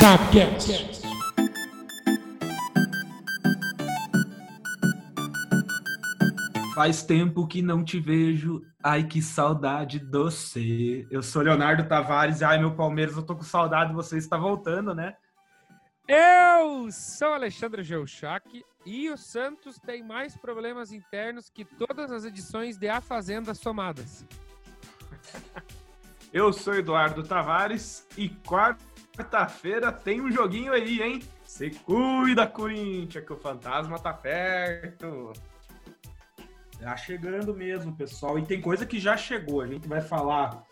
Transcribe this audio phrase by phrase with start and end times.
[0.00, 0.98] Sapcast.
[6.74, 8.62] Faz tempo que não te vejo.
[8.82, 11.06] Ai, que saudade doce.
[11.10, 12.40] Eu sou Leonardo Tavares.
[12.40, 13.92] Ai, meu Palmeiras, eu tô com saudade.
[13.92, 15.14] Você está voltando, né?
[16.08, 22.78] Eu sou Alexandre Geuchac e o Santos tem mais problemas internos que todas as edições
[22.78, 24.24] de A Fazenda somadas.
[26.32, 28.30] Eu sou Eduardo Tavares e
[29.20, 31.22] quarta-feira tem um joguinho aí, hein?
[31.44, 35.32] Se cuida, Corinthians, que o fantasma tá perto.
[36.80, 38.38] Tá chegando mesmo, pessoal.
[38.38, 39.60] E tem coisa que já chegou.
[39.60, 40.62] A gente vai falar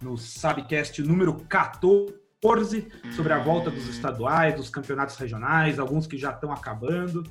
[0.00, 6.30] no Sabcast número 14 sobre a volta dos estaduais, dos campeonatos regionais, alguns que já
[6.30, 7.30] estão acabando.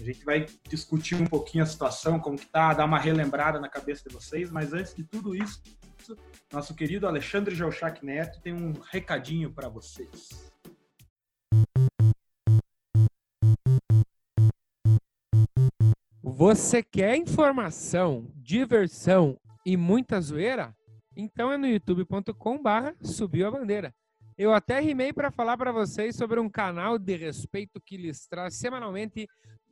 [0.00, 3.68] A gente vai discutir um pouquinho a situação, como que tá, dar uma relembrada na
[3.68, 5.62] cabeça de vocês, mas antes de tudo isso,
[6.52, 10.52] nosso querido Alexandre Geuchac Neto tem um recadinho para vocês.
[16.22, 20.76] Você quer informação, diversão e muita zoeira?
[21.16, 23.94] Então é no youtube.com/barra subiu a bandeira.
[24.36, 28.56] Eu até rimei para falar para vocês sobre um canal de respeito que lhes traz
[28.56, 29.26] semanalmente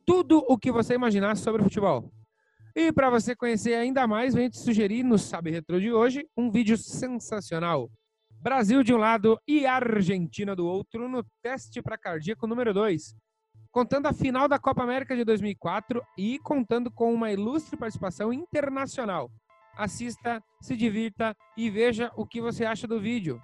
[0.05, 2.11] tudo o que você imaginar sobre futebol.
[2.73, 6.49] E para você conhecer ainda mais, venho te sugerir no Sabe Retro de hoje um
[6.49, 7.89] vídeo sensacional.
[8.41, 13.13] Brasil de um lado e Argentina do outro no teste para cardíaco número 2,
[13.71, 19.29] contando a final da Copa América de 2004 e contando com uma ilustre participação internacional.
[19.75, 23.41] Assista, se divirta e veja o que você acha do vídeo.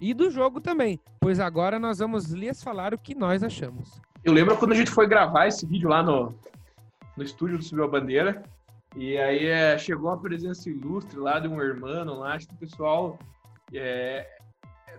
[0.00, 4.00] E do jogo também, pois agora nós vamos lhes falar o que nós achamos.
[4.24, 6.34] Eu lembro quando a gente foi gravar esse vídeo lá no,
[7.14, 8.42] no estúdio do Subiu a Bandeira,
[8.96, 12.58] e aí é, chegou a presença ilustre lá de um irmão lá, acho que o
[12.58, 13.18] pessoal
[13.72, 14.26] é,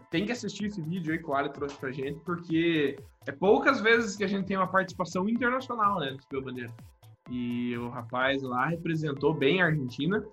[0.10, 3.80] tem que assistir esse vídeo aí que o Ali trouxe pra gente, porque é poucas
[3.82, 6.74] vezes que a gente tem uma participação internacional, né, do Subiu Bandeira.
[7.30, 10.24] E o rapaz lá representou bem a Argentina,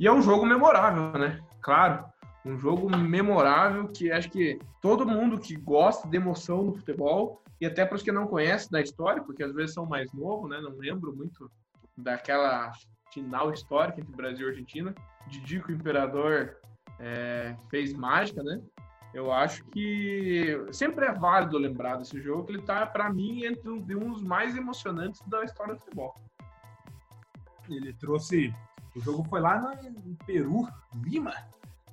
[0.00, 1.40] e é um jogo memorável, né?
[1.60, 2.04] Claro,
[2.44, 7.66] um jogo memorável que acho que todo mundo que gosta de emoção no futebol, e
[7.66, 10.60] até para os que não conhecem da história, porque às vezes são mais novos, né?
[10.60, 11.50] Não lembro muito
[11.96, 12.72] daquela
[13.10, 14.94] final histórica entre Brasil e Argentina.
[15.28, 16.56] Didico Imperador
[16.98, 18.60] é, fez mágica, né?
[19.14, 23.70] Eu acho que sempre é válido lembrar desse jogo, que ele tá, para mim, entre
[23.70, 26.14] um, um dos mais emocionantes da história do futebol.
[27.68, 28.54] Ele trouxe.
[28.94, 30.68] O jogo foi lá no Peru,
[31.02, 31.34] Lima,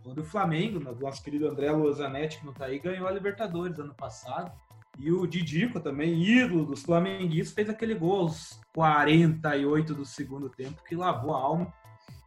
[0.06, 3.94] onde o Flamengo, nosso querido André Lozanetti, que não tá aí, ganhou a Libertadores ano
[3.94, 4.52] passado.
[5.00, 10.84] E o Didico também, ídolo dos flamenguistas, fez aquele gol aos 48 do segundo tempo
[10.84, 11.74] que lavou a alma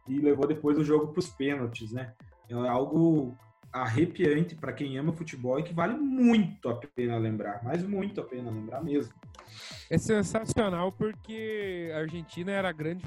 [0.07, 2.13] e levou depois o jogo para os pênaltis, né?
[2.49, 3.35] É algo
[3.71, 8.23] arrepiante para quem ama futebol e que vale muito a pena lembrar, mas muito a
[8.23, 9.13] pena lembrar mesmo.
[9.89, 13.05] É sensacional porque a Argentina era grande,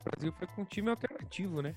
[0.00, 1.74] o Brasil foi com um time alternativo, né?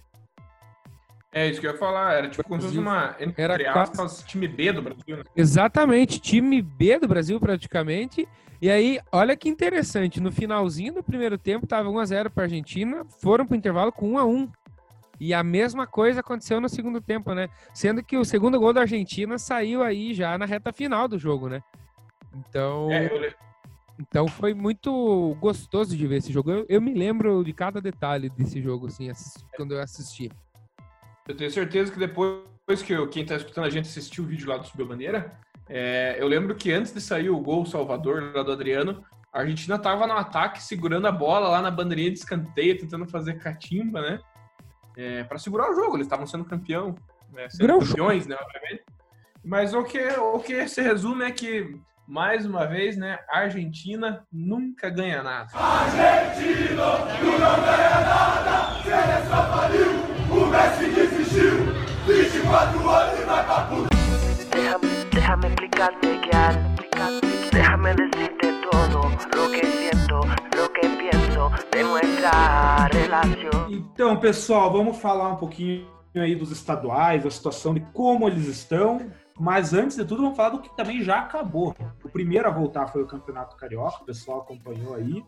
[1.35, 4.23] É isso que eu ia falar, era tipo como se fosse uma, entre Era aspas,
[4.23, 5.23] time B do Brasil, né?
[5.35, 8.25] Exatamente, time B do Brasil praticamente.
[8.61, 12.43] E aí, olha que interessante, no finalzinho do primeiro tempo tava 1 a 0 para
[12.43, 14.49] Argentina, foram para o intervalo com 1 a 1.
[15.19, 17.49] E a mesma coisa aconteceu no segundo tempo, né?
[17.73, 21.49] Sendo que o segundo gol da Argentina saiu aí já na reta final do jogo,
[21.49, 21.61] né?
[22.33, 23.33] Então, É, eu
[23.99, 26.49] então foi muito gostoso de ver esse jogo.
[26.49, 29.11] Eu, eu me lembro de cada detalhe desse jogo, assim,
[29.57, 30.29] quando eu assisti.
[31.27, 32.43] Eu tenho certeza que depois
[32.85, 35.31] que eu- quem está escutando a gente assistiu o vídeo lá do Subiu Bandeira,
[35.67, 39.03] é, eu lembro que antes de sair o gol Salvador lá do Adriano,
[39.33, 43.39] a Argentina estava no ataque, segurando a bola lá na bandeirinha de escanteio, tentando fazer
[43.39, 44.19] catimba, né?
[45.27, 46.95] para segurar o jogo, eles estavam sendo campeão,
[47.33, 47.49] né?
[47.49, 48.37] sendo Grão campeões, né?
[48.39, 48.83] Obviamente.
[49.43, 53.19] Mas o que, o que se resume é que, mais uma vez, né?
[53.29, 55.49] A Argentina nunca ganha nada.
[64.51, 66.75] Déjame, déjame explicarte que al
[67.51, 70.19] Déjame decirte todo lo que siento,
[70.55, 73.67] lo que pienso de nuestra relación.
[73.69, 79.09] Então, pessoal, vamos falar um pouquinho aí dos estaduais, da situação de como eles estão.
[79.39, 81.75] Mas antes de tudo, vamos falar do que também já acabou.
[82.03, 85.23] O primeiro a voltar foi o Campeonato Carioca, o pessoal acompanhou aí.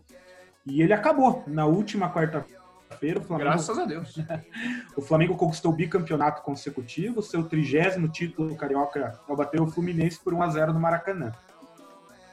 [0.66, 1.42] E ele acabou.
[1.46, 2.57] Na última quarta-feira,
[2.90, 4.16] o Flamengo, Graças a Deus.
[4.96, 10.34] o Flamengo conquistou o bicampeonato consecutivo, seu trigésimo título carioca ao bater o Fluminense por
[10.34, 11.32] 1 a 0 no Maracanã.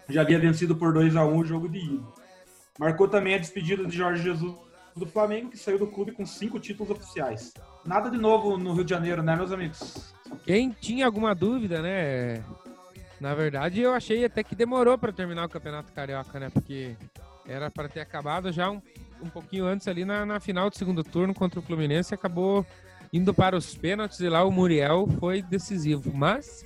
[0.10, 2.04] Já havia vencido por 2 a 1 o jogo de ida.
[2.80, 4.56] Marcou também a despedida de Jorge Jesus
[4.96, 7.54] do Flamengo, que saiu do clube com cinco títulos oficiais.
[7.86, 10.14] Nada de novo no Rio de Janeiro, né, meus amigos?
[10.44, 12.44] Quem tinha alguma dúvida, né?
[13.20, 16.50] Na verdade, eu achei até que demorou para terminar o Campeonato Carioca, né?
[16.50, 16.96] Porque
[17.46, 18.82] era para ter acabado já um,
[19.22, 22.66] um pouquinho antes ali na, na final do segundo turno contra o Fluminense acabou
[23.12, 26.12] indo para os pênaltis e lá o Muriel foi decisivo.
[26.14, 26.66] Mas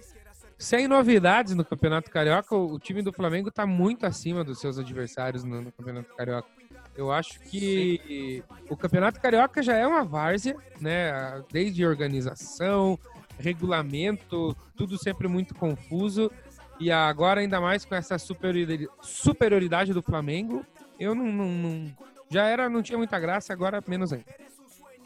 [0.57, 5.43] sem novidades no Campeonato Carioca, o, time do Flamengo está muito acima dos seus adversários
[5.43, 6.49] no, no Campeonato Carioca.
[6.95, 11.41] Eu acho que o Campeonato Carioca já é uma várzea, né?
[11.49, 12.99] Desde organização,
[13.37, 16.29] regulamento, tudo sempre muito confuso.
[16.77, 20.65] E agora, ainda mais com essa superioridade do Flamengo,
[20.99, 21.85] eu não, não, não,
[22.29, 24.25] Já era, não tinha muita graça, agora menos ainda.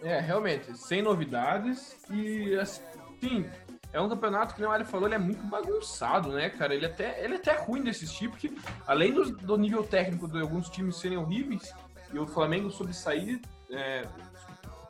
[0.02, 3.50] É, realmente, sem novidades e assim,
[3.94, 6.76] é um campeonato que o Ali falou, ele é muito bagunçado, né, cara?
[6.76, 8.54] Ele é até, ele é até ruim desses tipos, porque
[8.86, 11.74] além do, do nível técnico de alguns times serem horríveis
[12.12, 13.40] e o Flamengo sobressair
[13.72, 14.06] é,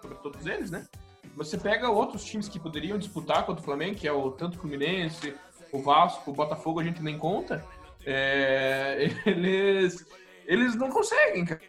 [0.02, 0.88] sobre todos eles, né?
[1.36, 5.36] Você pega outros times que poderiam disputar contra o Flamengo, que é o tanto Fluminense,
[5.72, 7.66] o Vasco, o Botafogo, a gente nem conta.
[8.06, 10.06] É, eles,
[10.46, 11.62] eles não conseguem, cara.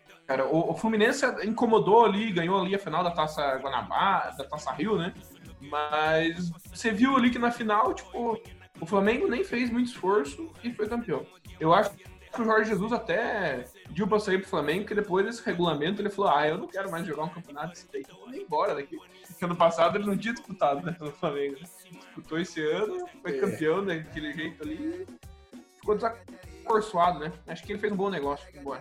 [0.50, 4.96] O, o, Fluminense incomodou ali, ganhou ali a final da Taça Guanabara, da Taça Rio,
[4.96, 5.12] né?
[5.60, 8.40] Mas você viu ali que na final, tipo,
[8.80, 11.26] o Flamengo nem fez muito esforço e foi campeão.
[11.60, 12.04] Eu acho que
[12.40, 16.32] o Jorge Jesus até pediu pra sair pro Flamengo, que depois desse regulamento ele falou:
[16.32, 18.98] Ah, eu não quero mais jogar um campeonato desse daí, então vou embora daqui.
[19.26, 21.56] Porque ano passado ele não tinha disputado né, pelo Flamengo.
[21.56, 23.40] Disputou esse ano, foi é.
[23.40, 25.06] campeão daquele jeito ali.
[25.76, 25.96] Ficou
[26.64, 27.32] desacorçoado, né?
[27.46, 28.48] Acho que ele fez um bom negócio.
[28.54, 28.80] Embora.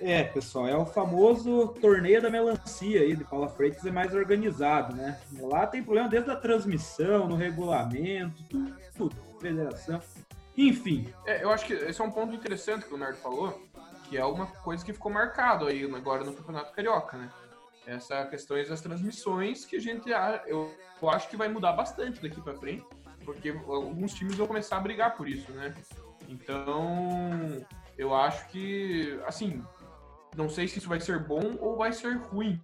[0.00, 4.94] É, pessoal, é o famoso torneio da melancia aí de Paula Freitas, é mais organizado,
[4.94, 5.20] né?
[5.40, 10.00] Lá tem problema desde a transmissão, no regulamento, tudo, tudo federação.
[10.56, 11.12] Enfim.
[11.24, 13.62] É, eu acho que esse é um ponto interessante que o Nerd falou,
[14.08, 17.30] que é uma coisa que ficou marcado aí agora no Campeonato Carioca, né?
[17.86, 20.08] Essa questão das transmissões que a gente
[20.46, 22.84] eu, eu acho que vai mudar bastante daqui para frente,
[23.24, 25.74] porque alguns times vão começar a brigar por isso, né?
[26.32, 27.64] Então,
[27.98, 29.62] eu acho que assim,
[30.34, 32.60] não sei se isso vai ser bom ou vai ser ruim,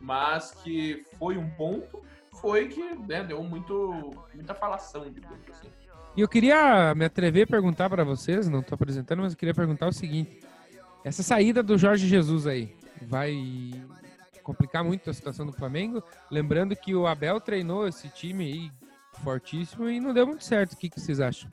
[0.00, 2.02] mas que foi um ponto,
[2.40, 5.70] foi que né, deu muito muita falação, assim.
[6.14, 9.54] E eu queria me atrever a perguntar para vocês, não estou apresentando, mas eu queria
[9.54, 10.40] perguntar o seguinte:
[11.02, 13.34] essa saída do Jorge Jesus aí vai
[14.42, 16.02] complicar muito a situação do Flamengo?
[16.30, 18.72] Lembrando que o Abel treinou esse time aí
[19.22, 20.74] fortíssimo e não deu muito certo.
[20.74, 21.50] O que, que vocês acham?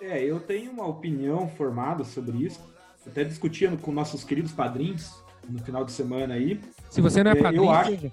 [0.00, 2.60] É, eu tenho uma opinião formada sobre isso.
[3.06, 6.60] Até discutindo com nossos queridos padrinhos no final de semana aí.
[6.90, 8.10] Se você não é, é padrinho, eu acho,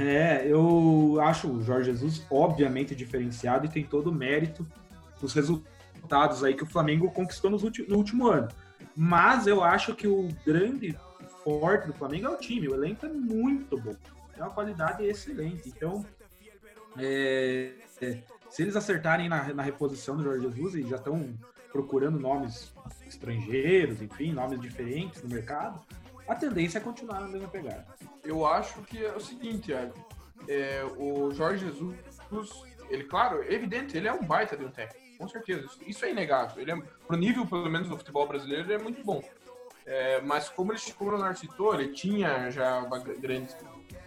[0.00, 4.66] é, eu acho o Jorge Jesus obviamente diferenciado e tem todo o mérito
[5.20, 8.48] dos resultados aí que o Flamengo conquistou nos no último ano.
[8.96, 10.96] Mas eu acho que o grande
[11.44, 12.68] forte do Flamengo é o time.
[12.68, 13.94] O elenco é muito bom.
[14.34, 15.68] Tem uma qualidade excelente.
[15.68, 16.04] Então,
[16.98, 18.18] é, é,
[18.50, 21.32] se eles acertarem na, na reposição do Jorge Jesus e já estão
[21.72, 22.74] procurando nomes
[23.06, 25.80] estrangeiros, enfim, nomes diferentes no mercado,
[26.26, 27.86] a tendência é continuar na mesma pegada.
[28.24, 29.94] Eu acho que é o seguinte, Thiago.
[30.48, 31.96] É, o Jorge Jesus,
[32.88, 35.68] ele, claro, é evidente, ele é um baita de um técnico, com certeza.
[35.86, 36.60] Isso é inegável.
[36.60, 39.22] Ele é, pro nível, pelo menos, do futebol brasileiro, ele é muito bom.
[39.86, 42.80] É, mas como, ele, como o Leonardo citou, ele tinha já
[43.18, 43.56] grandes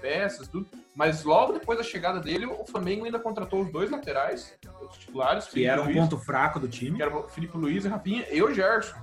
[0.03, 0.67] peças, tudo.
[0.93, 5.47] Mas logo depois da chegada dele, o Flamengo ainda contratou os dois laterais, os titulares.
[5.47, 6.97] Que era um Luiz, ponto fraco do time.
[6.97, 8.97] Que era o Felipe Luiz e Rapinha e o Gerson.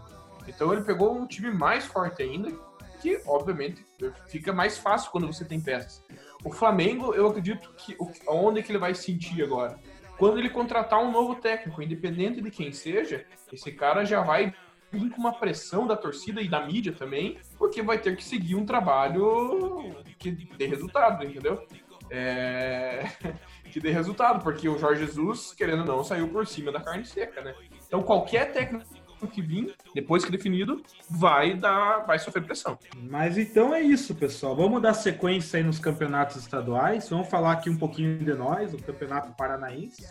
[0.47, 2.53] Então ele pegou um time mais forte ainda,
[3.01, 3.87] que obviamente
[4.27, 6.05] fica mais fácil quando você tem peças.
[6.45, 7.97] O Flamengo, eu acredito que
[8.29, 9.79] onde que ele vai sentir agora?
[10.19, 14.55] Quando ele contratar um novo técnico, independente de quem seja, esse cara já vai
[14.99, 18.55] vir com uma pressão da torcida e da mídia também, porque vai ter que seguir
[18.55, 21.65] um trabalho que dê resultado, entendeu?
[22.11, 23.09] É...
[23.71, 27.05] que dê resultado, porque o Jorge Jesus, querendo ou não, saiu por cima da carne
[27.05, 27.55] seca, né?
[27.87, 28.85] Então qualquer técnico
[29.29, 32.79] que vir, depois que definido, vai dar, vai sofrer pressão.
[32.97, 34.57] Mas então é isso, pessoal.
[34.57, 37.09] Vamos dar sequência aí nos campeonatos estaduais.
[37.09, 40.11] Vamos falar aqui um pouquinho de nós, o Campeonato Paranaense.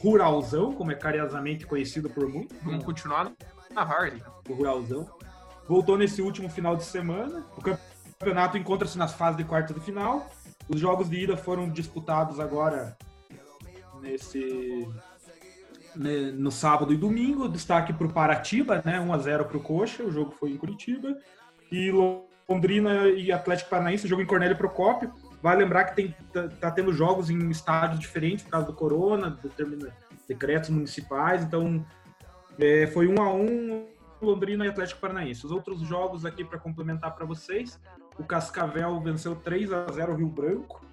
[0.00, 2.58] Ruralzão, como é carinhosamente conhecido por muitos.
[2.62, 3.32] Vamos continuar
[3.72, 4.22] na Harley.
[4.48, 5.08] O Ruralzão.
[5.68, 7.44] Voltou nesse último final de semana.
[7.56, 10.30] O campeonato encontra-se nas fases de quarta de final.
[10.68, 12.96] Os jogos de ida foram disputados agora
[14.00, 14.88] nesse
[15.94, 17.48] no sábado e domingo.
[17.48, 18.98] Destaque para o Paratiba, né?
[18.98, 20.02] 1 a 0 para o Coxa.
[20.02, 21.16] O jogo foi em Curitiba.
[21.70, 21.90] E
[22.48, 25.12] Londrina e Atlético Paranaense, jogo em Cornélio Procópio.
[25.42, 29.38] Vai lembrar que tem, tá, tá, tendo jogos em estádios diferentes por causa do corona,
[30.28, 31.42] decretos municipais.
[31.42, 31.84] Então,
[32.58, 33.86] é, foi 1 a 1
[34.20, 35.44] Londrina e Atlético Paranaense.
[35.44, 37.80] Os outros jogos aqui para complementar para vocês,
[38.18, 40.84] o Cascavel venceu 3 a 0 o Rio Branco.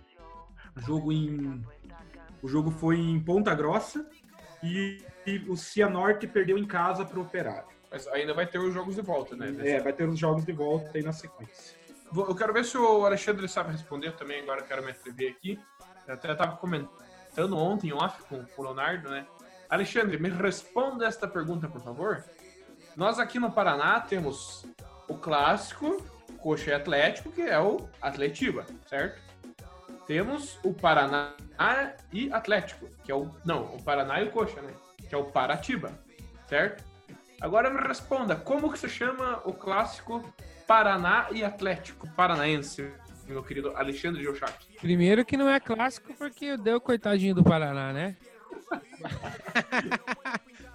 [0.76, 1.64] O jogo em
[2.42, 4.10] o jogo foi em Ponta Grossa.
[4.64, 7.68] e, e o Cianorte perdeu em casa para o Operário.
[7.92, 9.56] Mas ainda vai ter os jogos de volta, né?
[9.60, 11.78] É, vai ter os jogos de volta aí na sequência.
[12.16, 15.60] Eu quero ver se o Alexandre sabe responder também, agora quero me atrever aqui.
[16.08, 19.26] Eu até estava comentando ontem, off, com o Leonardo, né?
[19.70, 22.24] Alexandre, me responda esta pergunta, por favor.
[22.96, 24.66] Nós aqui no Paraná temos
[25.08, 26.04] o clássico
[26.40, 29.22] Coxa e Atlético, que é o Atletiba, certo?
[30.08, 31.34] Temos o Paraná
[32.12, 33.30] e Atlético, que é o.
[33.46, 34.74] Não, o Paraná e o Coxa, né?
[35.08, 35.92] Que é o Paratiba,
[36.48, 36.84] certo?
[37.40, 40.22] Agora me responda, como que se chama o clássico
[40.66, 42.92] Paraná e Atlético Paranaense,
[43.28, 44.66] meu querido Alexandre Geuchac?
[44.82, 48.18] Primeiro que não é clássico porque deu coitadinho do Paraná, né?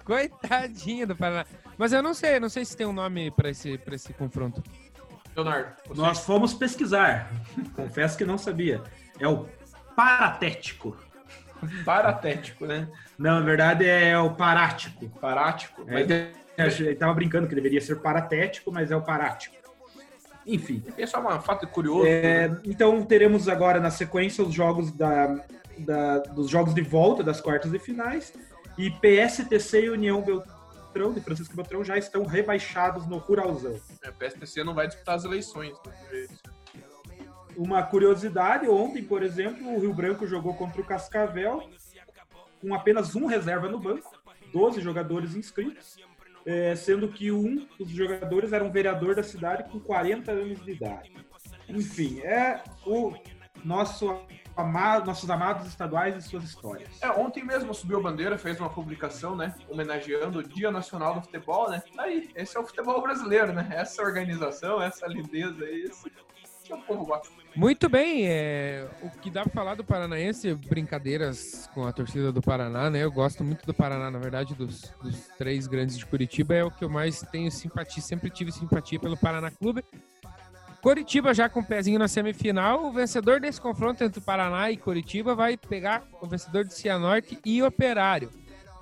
[0.03, 1.45] coitadinho do Paraná.
[1.77, 4.63] Mas eu não sei, não sei se tem um nome pra esse, pra esse confronto.
[5.35, 7.29] Leonardo, você- Nós fomos pesquisar.
[7.75, 8.81] Confesso que não sabia.
[9.19, 9.47] É o
[9.95, 10.95] Paratético.
[11.83, 12.87] Paratético, né?
[13.17, 15.09] Não, na verdade é o Parático.
[15.21, 15.83] Parático.
[15.87, 19.55] É, Mas achei- eu tava brincando que deveria ser Paratético, mas é o Parático.
[20.45, 20.83] Enfim.
[20.97, 22.05] é só um fato curioso.
[22.07, 22.61] É, né?
[22.65, 25.43] então teremos agora na sequência os jogos da,
[25.79, 28.33] da- dos jogos de volta das quartas de finais
[28.77, 33.75] e PSTC e União Beltrão de Francisco Beltrão já estão rebaixados no Ruralzão.
[34.03, 35.73] É, O PSPC não vai disputar as eleições.
[36.11, 36.27] né?
[37.57, 41.69] Uma curiosidade, ontem, por exemplo, o Rio Branco jogou contra o Cascavel
[42.61, 44.11] com apenas um reserva no banco,
[44.51, 45.97] 12 jogadores inscritos,
[46.45, 50.71] é, sendo que um dos jogadores era um vereador da cidade com 40 anos de
[50.71, 51.11] idade.
[51.67, 53.13] Enfim, é o
[53.63, 54.21] nosso
[54.55, 57.01] ama- nossos amados estaduais e suas histórias.
[57.01, 59.55] É, ontem mesmo subiu a bandeira, fez uma publicação, né?
[59.67, 61.81] Homenageando o Dia Nacional do Futebol, né?
[61.97, 63.67] Aí, esse é o futebol brasileiro, né?
[63.71, 66.09] Essa organização, essa lindeza, esse
[66.63, 67.33] que o povo gosta.
[67.55, 72.41] Muito bem, é, o que dá pra falar do Paranaense, brincadeiras com a torcida do
[72.41, 73.01] Paraná, né?
[73.01, 76.69] Eu gosto muito do Paraná, na verdade, dos, dos três grandes de Curitiba, é o
[76.71, 79.85] que eu mais tenho simpatia, sempre tive simpatia pelo Paraná Clube.
[80.81, 84.75] Curitiba já com o pezinho na semifinal, o vencedor desse confronto entre o Paraná e
[84.75, 88.29] Curitiba vai pegar o vencedor de Cianorte e Operário.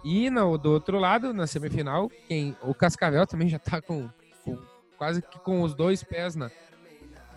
[0.03, 4.09] E no, do outro lado, na semifinal, quem, o Cascavel também já tá com,
[4.43, 4.57] com-
[4.97, 6.51] quase que com os dois pés na,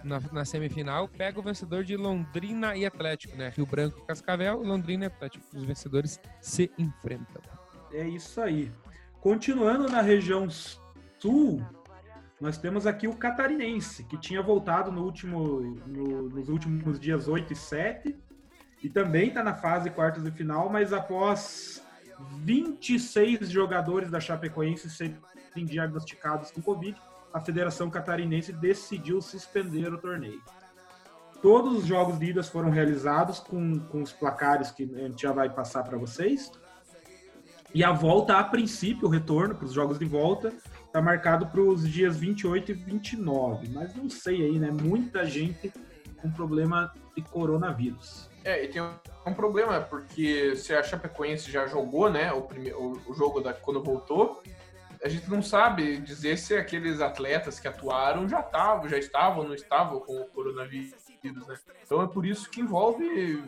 [0.06, 3.52] na, na semifinal, pega o vencedor de Londrina e Atlético, né?
[3.54, 5.44] Rio Branco e Cascavel, Londrina e Atlético.
[5.54, 7.42] Os vencedores se enfrentam.
[7.92, 8.70] É isso aí.
[9.20, 11.64] Continuando na região sul,
[12.40, 17.52] nós temos aqui o Catarinense, que tinha voltado no último, no- nos últimos dias 8
[17.52, 18.16] e 7,
[18.82, 21.82] e também está na fase quartas de final, mas após
[22.44, 25.16] 26 jogadores da Chapecoense serem
[25.64, 26.96] diagnosticados com Covid,
[27.36, 30.40] a Federação Catarinense decidiu suspender o torneio.
[31.42, 35.32] Todos os jogos de idas foram realizados com, com os placares que a gente já
[35.32, 36.50] vai passar para vocês.
[37.74, 40.50] E a volta, a princípio, o retorno para os jogos de volta,
[40.86, 43.68] está marcado para os dias 28 e 29.
[43.68, 44.70] Mas não sei aí, né?
[44.70, 45.70] Muita gente
[46.22, 48.30] com problema de coronavírus.
[48.44, 52.92] É, e tem um, problema, porque se a Chapecoense já jogou, né, o, prime- o,
[53.06, 54.42] o jogo da, quando voltou,
[55.02, 59.54] a gente não sabe dizer se aqueles atletas que atuaram já estavam, já estavam, não
[59.54, 60.92] estavam com o coronavírus,
[61.46, 61.56] né?
[61.84, 63.42] Então é por isso que envolve,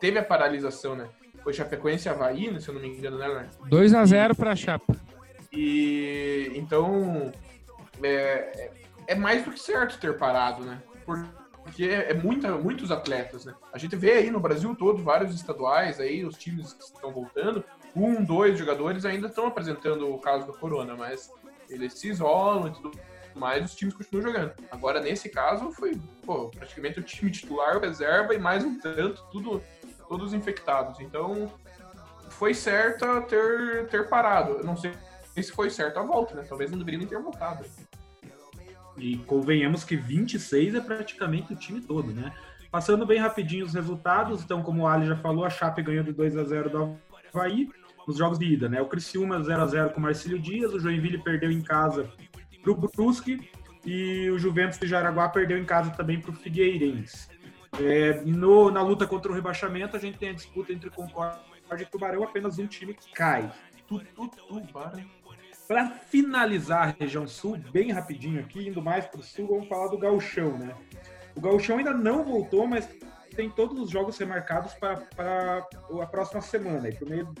[0.00, 1.08] teve a paralisação, né?
[1.42, 3.50] Foi Chapecoense e Havaí, né, se eu não me engano, né, Leonardo?
[3.68, 4.96] 2 a 0 para a Chapa.
[5.52, 7.32] E então
[8.02, 8.72] é, é-
[9.08, 10.82] é mais do que certo ter parado, né?
[11.04, 13.54] Porque é, é muita, muitos atletas, né?
[13.72, 17.62] A gente vê aí no Brasil todo vários estaduais aí, os times que estão voltando,
[17.94, 21.30] um, dois jogadores ainda estão apresentando o caso do corona, mas
[21.68, 22.92] eles se isolam e tudo
[23.34, 24.52] mais, os times continuam jogando.
[24.70, 29.62] Agora, nesse caso, foi pô, praticamente o time titular, reserva e mais um tanto, tudo,
[30.08, 31.00] todos infectados.
[31.00, 31.52] Então,
[32.30, 34.58] foi certo ter, ter parado.
[34.58, 34.92] Eu não sei
[35.36, 36.44] se foi certo a volta, né?
[36.48, 37.64] Talvez não deveria nem ter voltado.
[38.96, 42.32] E convenhamos que 26 é praticamente o time todo, né?
[42.70, 46.12] Passando bem rapidinho os resultados, então, como o Ali já falou, a Chape ganhou de
[46.12, 46.96] 2 a 0 do
[47.32, 47.68] Havaí
[48.06, 48.80] nos jogos de ida, né?
[48.80, 52.10] O Criciúma 0 a 0 com o Marcílio Dias, o Joinville perdeu em casa
[52.62, 53.50] pro Brusque
[53.84, 57.28] e o Juventus de Jaraguá perdeu em casa também pro Figueirense.
[57.80, 61.40] É, no, na luta contra o rebaixamento, a gente tem a disputa entre Concórdia
[61.80, 63.52] e Tubarão, apenas um time que cai.
[64.72, 64.92] Para.
[65.66, 69.88] Para finalizar a região sul, bem rapidinho aqui, indo mais para o sul, vamos falar
[69.88, 70.74] do Gauchão, né?
[71.34, 72.86] O Gauchão ainda não voltou, mas
[73.34, 75.66] tem todos os jogos remarcados para, para
[76.02, 77.34] a próxima semana, para o meio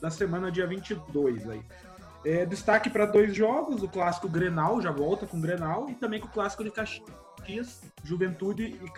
[0.00, 1.48] da semana, dia 22.
[1.48, 1.62] Aí.
[2.24, 6.26] É, destaque para dois jogos, o clássico Grenal, já volta com Grenal, e também com
[6.26, 8.90] o clássico de Caxias, Juventude e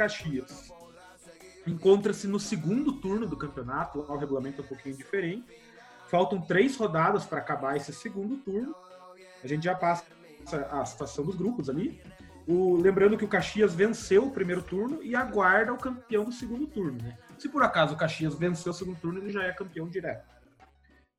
[6.08, 8.74] faltam três rodadas para acabar esse segundo turno.
[9.42, 10.04] A gente já passa
[10.70, 12.00] a situação dos grupos ali.
[12.46, 16.66] O, lembrando que o Caxias venceu o primeiro turno e aguarda o campeão do segundo
[16.66, 17.00] turno.
[17.00, 17.16] Né?
[17.38, 20.31] Se por acaso o Caxias venceu o segundo turno, ele já é campeão direto.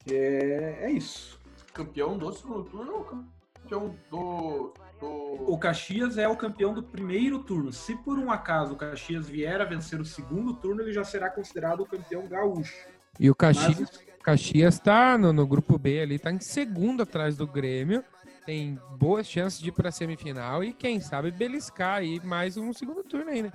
[0.10, 1.40] É, é isso.
[1.74, 5.52] Campeão do segundo turno ou campeão do, do.
[5.52, 7.72] O Caxias é o campeão do primeiro turno.
[7.74, 11.30] Se por um acaso o Caxias vier a vencer o segundo turno, ele já será
[11.30, 12.88] considerado o campeão gaúcho.
[13.20, 14.02] E o Caxias, Mas...
[14.22, 18.04] Caxias tá no, no grupo B ali, tá em segundo atrás do Grêmio
[18.46, 22.74] tem boas chances de ir para a semifinal e quem sabe beliscar aí mais um
[22.74, 23.52] segundo turno aí, né?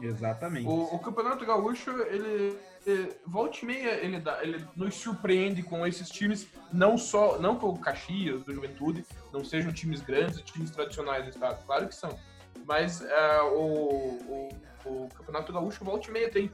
[0.00, 0.66] Exatamente.
[0.66, 2.56] O, o Campeonato Gaúcho, ele,
[2.88, 7.56] ele, volta e meia, ele, dá, ele nos surpreende com esses times, não só, não
[7.56, 11.94] que o Caxias, do Juventude, não sejam times grandes, times tradicionais do estado, claro que
[11.94, 12.18] são,
[12.66, 14.48] mas uh, o,
[14.84, 16.50] o, o Campeonato Gaúcho volta e meia tem,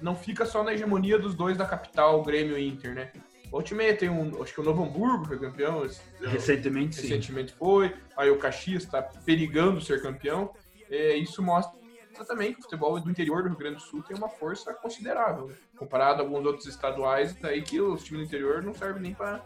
[0.00, 3.12] não fica só na hegemonia dos dois da capital, Grêmio e Inter, né?
[3.52, 5.86] Volta e tem um, acho que o Novo Hamburgo foi campeão.
[6.22, 7.94] Recentemente, recentemente foi.
[8.16, 10.54] Aí o Caxias está perigando ser campeão.
[10.90, 11.78] É, isso mostra
[12.12, 15.54] também o futebol do interior do Rio Grande do Sul tem uma força considerável, né?
[15.76, 19.42] comparado a alguns outros estaduais, aí que os times do interior não servem nem para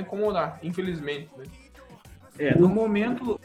[0.00, 1.30] incomodar, infelizmente.
[1.36, 1.44] Né?
[2.38, 3.40] É, no momento,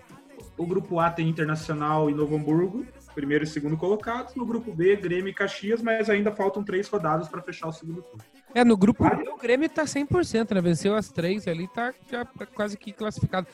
[0.58, 4.36] o grupo A tem Internacional e Novo Hamburgo, primeiro e segundo colocados.
[4.36, 8.02] No grupo B, Grêmio e Caxias, mas ainda faltam três rodadas para fechar o segundo
[8.02, 8.24] turno.
[8.54, 10.62] É, no grupo B o Grêmio tá 100%, né?
[10.62, 13.48] Venceu as três ali, tá já quase que classificado.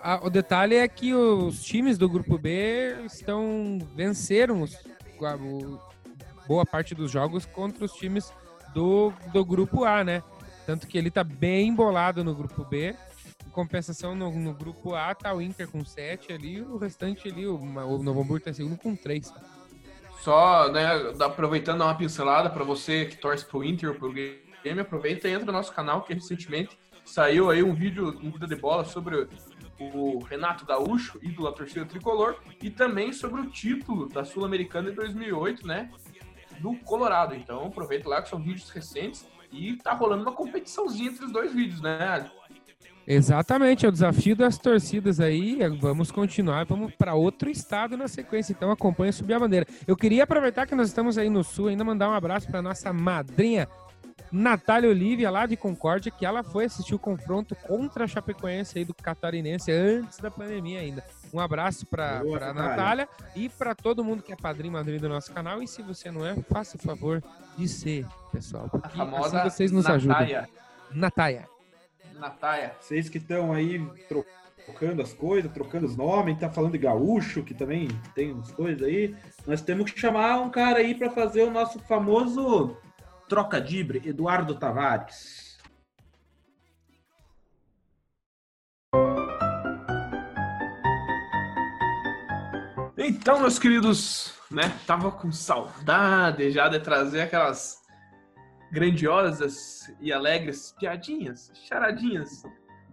[0.00, 4.76] Ah, o detalhe é que os times do grupo B estão venceram os,
[5.22, 5.80] a, o,
[6.46, 8.32] boa parte dos jogos contra os times
[8.72, 10.22] do, do grupo A, né?
[10.66, 12.94] Tanto que ele tá bem embolado no grupo B.
[13.46, 17.46] Em compensação, no, no grupo A tá o Inter com 7 ali, o restante ali,
[17.46, 19.32] o, o Novo Hamburgo tá segundo com 3.
[20.20, 20.86] Só, né,
[21.20, 25.46] aproveitando uma pincelada para você que torce pro Inter ou pro Grêmio, aproveita e entra
[25.46, 29.26] no nosso canal, que recentemente saiu aí um vídeo em Vida de Bola sobre
[29.78, 34.96] o Renato Gaúcho, ídolo da torcida tricolor, e também sobre o título da Sul-Americana de
[34.96, 35.90] 2008, né,
[36.60, 37.34] do Colorado.
[37.34, 41.52] Então aproveita lá que são vídeos recentes e tá rolando uma competiçãozinha entre os dois
[41.52, 42.30] vídeos, né?
[43.10, 45.60] Exatamente, é o desafio das torcidas aí.
[45.80, 48.52] Vamos continuar, vamos para outro estado na sequência.
[48.52, 49.66] Então acompanha subir a bandeira.
[49.86, 52.92] Eu queria aproveitar que nós estamos aí no sul, ainda mandar um abraço para nossa
[52.92, 53.66] madrinha
[54.30, 58.84] Natália Olivia, lá de Concórdia, que ela foi assistir o confronto contra a Chapecoense aí
[58.84, 61.04] do Catarinense antes da pandemia ainda.
[61.32, 65.32] Um abraço para a Natália e para todo mundo que é padrinho madrinho do nosso
[65.32, 65.62] canal.
[65.62, 67.22] E se você não é, faça o favor
[67.56, 68.68] de ser, pessoal.
[68.70, 70.38] Porque a famosa assim vocês nos Natália.
[70.40, 70.48] ajudam.
[70.92, 71.48] Natália.
[72.14, 72.74] Natália.
[72.80, 73.80] Vocês que estão aí
[74.68, 78.82] trocando as coisas, trocando os nomes, tá falando de gaúcho, que também tem umas coisas
[78.86, 79.14] aí.
[79.46, 82.76] Nós temos que chamar um cara aí para fazer o nosso famoso
[83.28, 85.58] troca dibre, Eduardo Tavares.
[92.96, 94.62] Então, meus queridos, né?
[94.86, 97.80] Tava com saudade já de trazer aquelas
[98.72, 102.42] grandiosas e alegres piadinhas, charadinhas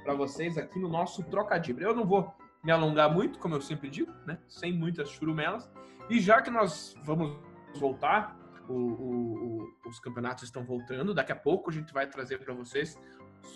[0.03, 1.83] para vocês aqui no nosso Trocadibre.
[1.83, 4.37] Eu não vou me alongar muito, como eu sempre digo, né?
[4.47, 5.69] Sem muitas churumelas.
[6.09, 7.37] E já que nós vamos
[7.75, 12.39] voltar, o, o, o, os campeonatos estão voltando, daqui a pouco a gente vai trazer
[12.39, 12.99] para vocês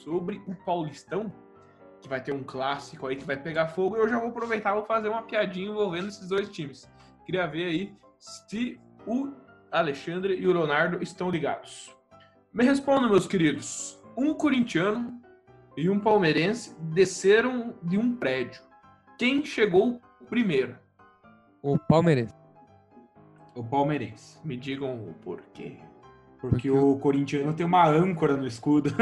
[0.04, 1.32] sobre o Paulistão,
[2.02, 3.98] que vai ter um clássico aí que vai pegar fogo.
[3.98, 6.90] E eu já vou aproveitar vou fazer uma piadinha envolvendo esses dois times.
[7.26, 9.34] Queria ver aí se o
[9.72, 11.96] Alexandre e o Leonardo estão ligados.
[12.54, 14.02] Me respondam, meus queridos.
[14.18, 15.22] Um corintiano
[15.78, 18.62] e um palmeirense desceram de um prédio.
[19.18, 20.78] Quem chegou primeiro?
[21.62, 22.39] O palmeirense.
[23.56, 24.40] O palmeirense.
[24.44, 25.78] Me digam o porquê.
[26.40, 28.96] Porque, Porque o corintiano tem uma âncora no escudo.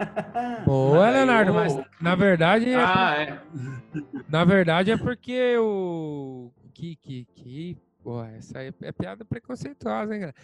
[0.66, 2.68] Boa, Leonardo, mas na verdade.
[2.70, 3.40] É ah, é.
[4.28, 6.50] Na verdade é porque o.
[6.74, 7.78] Que, que, que.
[8.02, 10.34] Pô, essa aí é piada preconceituosa, hein, cara?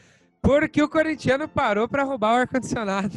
[0.41, 3.13] Porque o corintiano parou para roubar o ar-condicionado.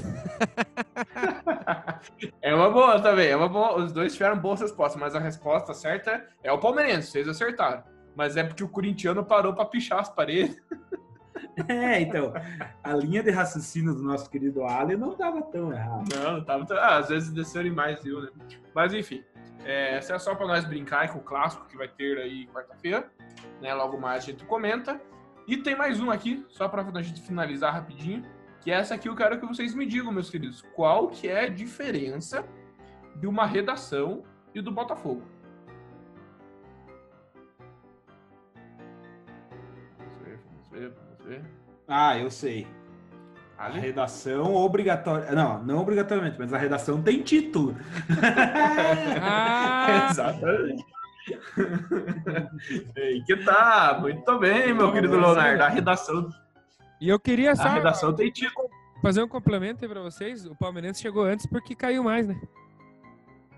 [2.42, 3.30] é uma boa também.
[3.30, 3.78] É uma boa.
[3.78, 7.10] Os dois tiveram boas respostas, mas a resposta certa é o palmeirense.
[7.10, 7.84] Vocês acertaram.
[8.16, 10.62] Mas é porque o corintiano parou para pichar as paredes.
[11.68, 12.34] É, então,
[12.84, 16.04] a linha de raciocínio do nosso querido Ali não estava tão errado.
[16.16, 16.78] Não, não tava tão...
[16.78, 18.30] Ah, às vezes desceram mais, viu, né?
[18.74, 19.24] Mas enfim,
[19.64, 23.12] é, essa é só para nós brincar com o clássico que vai ter aí quarta-feira,
[23.62, 23.74] né?
[23.74, 25.00] Logo mais a gente comenta.
[25.48, 28.24] E tem mais um aqui, só para a gente finalizar rapidinho,
[28.62, 31.46] que é essa aqui eu quero que vocês me digam, meus queridos, qual que é
[31.46, 32.46] a diferença
[33.18, 34.24] de uma redação
[34.56, 35.22] e do Botafogo?
[41.26, 41.42] Ver.
[41.88, 42.68] Ah, eu sei.
[43.58, 43.80] A Ali?
[43.80, 45.32] redação obrigatória.
[45.32, 47.76] Não, não obrigatoriamente, mas a redação tem título.
[49.22, 50.84] Ah, Exatamente.
[52.98, 53.98] Aí que tá.
[54.02, 55.64] Muito bem, meu querido Leonardo.
[55.64, 56.30] A redação,
[57.00, 58.70] e eu queria só a redação tem título.
[59.02, 60.46] fazer um complemento aí pra vocês.
[60.46, 62.40] O Palmeirense chegou antes porque caiu mais, né?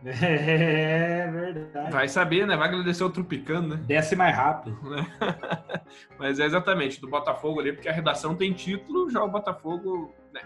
[0.05, 1.91] É verdade.
[1.91, 2.55] Vai saber, né?
[2.55, 3.84] Vai agradecer o Tropicano, né?
[3.88, 4.77] Desce mais rápido.
[6.19, 10.41] Mas é exatamente do Botafogo ali, porque a redação tem título, já o Botafogo, né?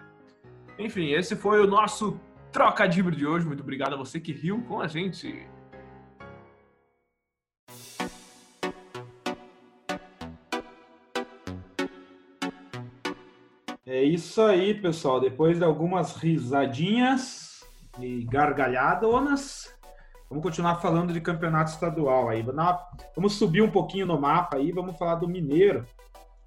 [0.77, 2.19] Enfim, esse foi o nosso
[2.51, 3.45] trocadilho de hoje.
[3.45, 5.45] Muito obrigado a você que riu com a gente.
[13.85, 15.19] É isso aí, pessoal.
[15.19, 17.48] Depois de algumas risadinhas
[18.03, 19.73] e gargalhadonas,
[20.29, 22.43] vamos continuar falando de campeonato estadual aí.
[23.15, 25.85] Vamos subir um pouquinho no mapa aí, vamos falar do Mineiro.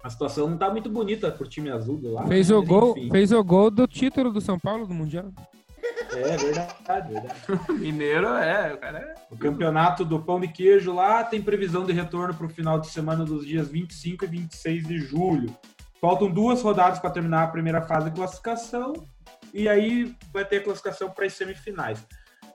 [0.03, 2.27] A situação não tá muito bonita pro time azul do lado.
[2.27, 3.09] Fez o gol, enfim.
[3.09, 5.31] fez o gol do título do São Paulo do Mundial.
[6.11, 7.35] É verdade, verdade.
[7.79, 9.15] Mineiro é, o cara é.
[9.31, 12.87] O campeonato do pão de queijo lá tem previsão de retorno para o final de
[12.87, 15.55] semana dos dias 25 e 26 de julho.
[16.01, 18.93] Faltam duas rodadas para terminar a primeira fase de classificação
[19.53, 22.05] e aí vai ter a classificação para as semifinais.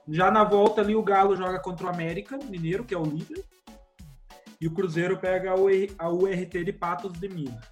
[0.07, 3.43] Já na volta ali o Galo joga contra o América Mineiro, que é o líder,
[4.59, 7.63] e o Cruzeiro pega a UR a URT de Patos de Minas.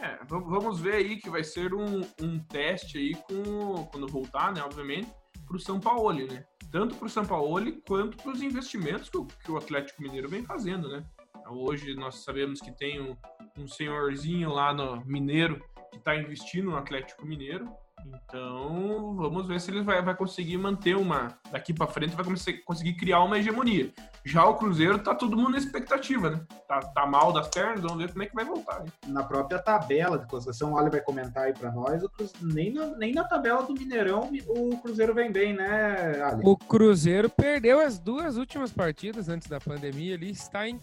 [0.00, 4.52] É, vamos vamos ver aí que vai ser um, um teste aí com quando voltar,
[4.52, 5.08] né, obviamente,
[5.46, 6.44] para o São Paulo, né?
[6.70, 10.28] Tanto para o São Paulo quanto para os investimentos que o, que o Atlético Mineiro
[10.28, 11.04] vem fazendo, né?
[11.48, 13.16] Hoje nós sabemos que tem um,
[13.58, 17.70] um senhorzinho lá no Mineiro que está investindo no Atlético Mineiro.
[18.06, 21.38] Então, vamos ver se ele vai, vai conseguir manter uma.
[21.50, 23.92] Daqui para frente, vai conseguir, conseguir criar uma hegemonia.
[24.24, 26.40] Já o Cruzeiro, tá todo mundo na expectativa, né?
[26.68, 28.80] Tá, tá mal das pernas, vamos ver como é que vai voltar.
[28.82, 28.92] Hein?
[29.08, 32.72] Na própria tabela de classificação, o Ali vai comentar aí para nós, o Cruze- nem,
[32.72, 36.42] na, nem na tabela do Mineirão o Cruzeiro vem bem, né, Ali?
[36.44, 40.14] O Cruzeiro perdeu as duas últimas partidas antes da pandemia.
[40.14, 40.80] Ele está em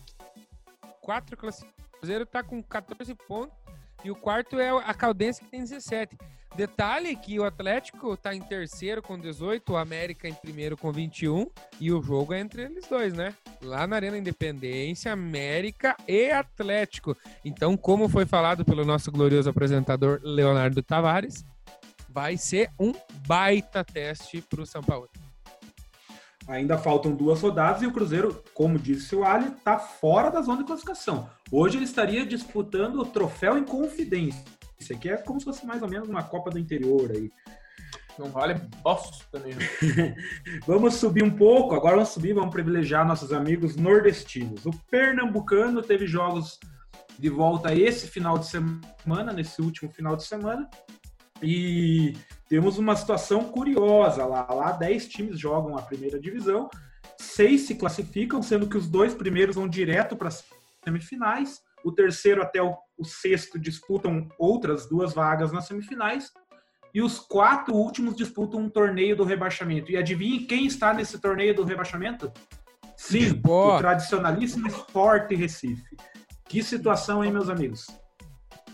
[1.01, 1.81] quatro classificações.
[1.93, 3.55] O Cruzeiro está com 14 pontos
[4.03, 6.17] e o quarto é a Caldense que tem 17.
[6.55, 11.47] Detalhe que o Atlético está em terceiro com 18, o América em primeiro com 21
[11.79, 13.33] e o jogo é entre eles dois, né?
[13.61, 17.15] Lá na Arena Independência, América e Atlético.
[17.45, 21.45] Então, como foi falado pelo nosso glorioso apresentador Leonardo Tavares,
[22.09, 22.91] vai ser um
[23.25, 25.09] baita teste para o São Paulo.
[26.47, 30.60] Ainda faltam duas rodadas e o Cruzeiro, como disse o Ali, está fora da zona
[30.60, 31.30] de classificação.
[31.51, 34.43] Hoje ele estaria disputando o troféu em confidência.
[34.80, 37.32] Isso aqui é como se fosse mais ou menos uma Copa do Interior aí.
[38.17, 39.62] Não vale bosta nenhuma.
[40.67, 44.65] Vamos subir um pouco, agora vamos subir, vamos privilegiar nossos amigos nordestinos.
[44.65, 46.60] O Pernambucano teve jogos
[47.17, 50.69] de volta esse final de semana, nesse último final de semana.
[51.41, 52.13] E
[52.51, 54.45] temos uma situação curiosa lá.
[54.53, 56.69] Lá 10 times jogam a primeira divisão,
[57.17, 60.43] seis se classificam, sendo que os dois primeiros vão direto para as
[60.83, 61.61] semifinais.
[61.81, 66.29] O terceiro até o, o sexto disputam outras duas vagas nas semifinais.
[66.93, 69.89] E os quatro últimos disputam um torneio do rebaixamento.
[69.89, 72.29] E adivinhe quem está nesse torneio do rebaixamento?
[72.97, 73.75] Sim, Futebol.
[73.75, 75.95] o tradicionalíssimo Sport Recife.
[76.49, 77.87] Que situação, hein, meus amigos?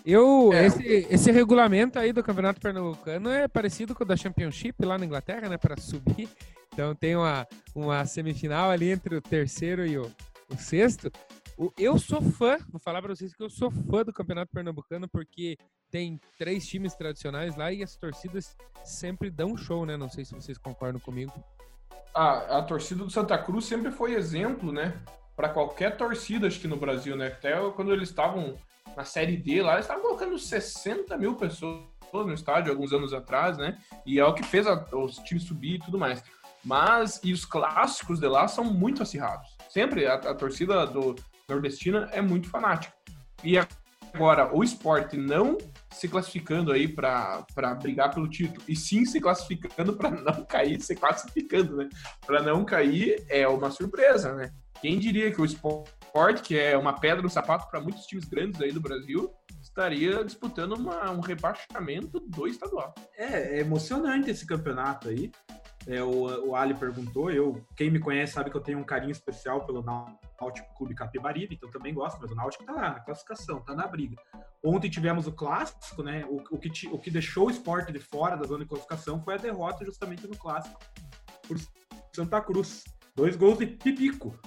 [0.09, 4.85] Eu, É, esse, esse regulamento aí do Campeonato Pernambucano é parecido com o da Championship
[4.85, 5.57] lá na Inglaterra, né?
[5.57, 6.29] Para subir.
[6.73, 10.09] Então tem uma, uma semifinal ali entre o terceiro e o,
[10.49, 11.11] o sexto.
[11.57, 15.09] O- eu sou fã, vou falar para vocês que eu sou fã do Campeonato Pernambucano
[15.09, 15.57] porque
[15.91, 19.97] tem três times tradicionais lá e as torcidas sempre dão show, né?
[19.97, 21.33] Não sei se vocês concordam comigo.
[22.15, 24.93] A, a torcida do Santa Cruz sempre foi exemplo, né?
[25.35, 27.27] Para qualquer torcida, acho que no Brasil, né?
[27.27, 28.55] Até quando eles estavam
[28.97, 33.55] na Série D lá, eles estavam colocando 60 mil pessoas no estádio alguns anos atrás,
[33.55, 33.77] né?
[34.03, 36.23] E é o que fez a- os times subir e tudo mais.
[36.65, 39.55] Mas, e os clássicos de lá são muito acirrados.
[39.69, 41.15] Sempre a, a torcida do
[41.47, 42.91] nordestina é muito fanática.
[43.43, 43.55] E
[44.15, 45.60] agora, o esporte não
[45.91, 47.45] se classificando aí para
[47.79, 51.89] brigar pelo título, e sim se classificando para não cair, se classificando, né?
[52.25, 54.51] Para não cair é uma surpresa, né?
[54.81, 58.61] Quem diria que o esporte, que é uma pedra no sapato para muitos times grandes
[58.61, 62.93] aí do Brasil, estaria disputando uma- um rebaixamento do estadual.
[63.17, 65.31] É, é emocionante esse campeonato aí.
[65.87, 69.11] É, o, o Ali perguntou, eu, quem me conhece sabe que eu tenho um carinho
[69.11, 73.61] especial pelo Náutico Clube Capibaribe, então também gosto, mas o Náutico tá lá na classificação,
[73.61, 74.17] tá na briga.
[74.61, 76.25] Ontem tivemos o clássico, né?
[76.25, 79.35] O, o que, o que deixou o esporte de fora da zona de classificação foi
[79.35, 80.77] a derrota justamente no clássico
[81.47, 81.57] por
[82.13, 82.83] Santa Cruz.
[83.15, 84.37] Dois gols de Pipico.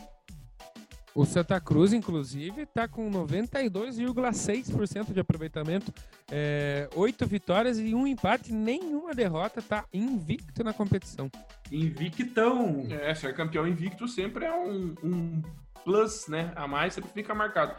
[1.14, 5.92] O Santa Cruz, inclusive, está com 92,6% de aproveitamento,
[6.30, 11.28] é, oito vitórias e um empate, nenhuma derrota, está invicto na competição.
[11.70, 12.86] Invictão.
[12.90, 15.42] É, ser campeão invicto sempre é um, um
[15.84, 16.52] plus, né?
[16.54, 17.74] A mais sempre fica marcado.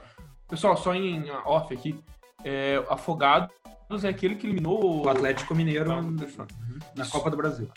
[0.50, 1.98] Pessoal, só em off aqui,
[2.44, 3.56] é, Afogados
[4.04, 6.48] é aquele que eliminou O Atlético Mineiro na fechou.
[7.12, 7.70] Copa do Brasil.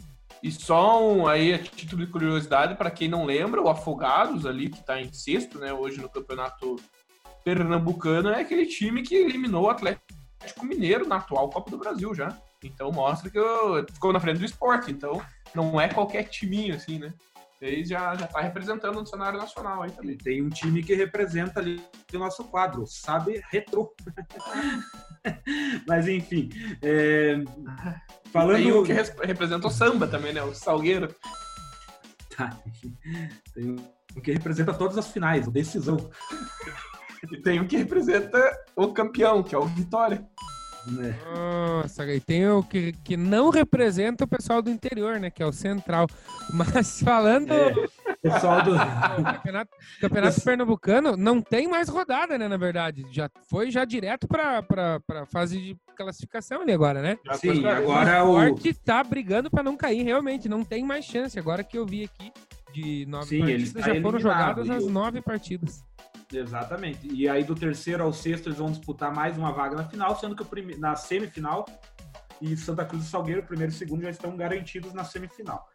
[0.44, 4.68] E só um, aí, a título de curiosidade, para quem não lembra, o Afogados ali,
[4.68, 6.76] que está em sexto, né, hoje no campeonato
[7.42, 10.04] pernambucano, é aquele time que eliminou o Atlético
[10.62, 12.36] Mineiro na atual Copa do Brasil já.
[12.62, 14.90] Então mostra que eu- ficou na frente do esporte.
[14.90, 17.14] Então não é qualquer timinho assim, né?
[17.58, 20.18] Ele já, já tá representando no cenário nacional aí também.
[20.18, 23.42] tem um time que representa ali o nosso quadro, sabe?
[23.50, 23.94] Retrô.
[25.86, 26.50] Mas enfim.
[26.82, 27.36] é,
[28.32, 28.56] falando.
[28.56, 30.42] Tem o que res- representa o samba também, né?
[30.42, 31.14] O Salgueiro.
[32.36, 32.56] Tá.
[33.54, 33.76] Tem
[34.16, 36.10] o que representa todas as finais, o decisão.
[37.32, 38.38] E tem o que representa
[38.76, 40.24] o campeão, que é o Vitória.
[40.86, 41.18] Né?
[41.34, 45.30] Nossa, e tem o que, que não representa o pessoal do interior, né?
[45.30, 46.06] Que é o Central.
[46.52, 47.72] Mas falando É.
[48.24, 48.72] Pessoal do.
[49.22, 52.48] campeonato, campeonato pernambucano, não tem mais rodada, né?
[52.48, 57.18] Na verdade, já foi já direto para para fase de classificação ali agora, né?
[57.26, 58.48] Já Sim, foi- agora o o.
[58.48, 61.38] Sport tá brigando para não cair, realmente, não tem mais chance.
[61.38, 62.32] Agora que eu vi aqui
[62.72, 65.84] de nove Sim, partidas, tá já foram eliminado, jogadas as nove partidas.
[66.32, 67.06] Exatamente.
[67.06, 70.34] E aí do terceiro ao sexto eles vão disputar mais uma vaga na final, sendo
[70.34, 70.76] que o prime...
[70.78, 71.66] na semifinal
[72.40, 75.68] e Santa Cruz e Salgueiro, primeiro e segundo, já estão garantidos na semifinal.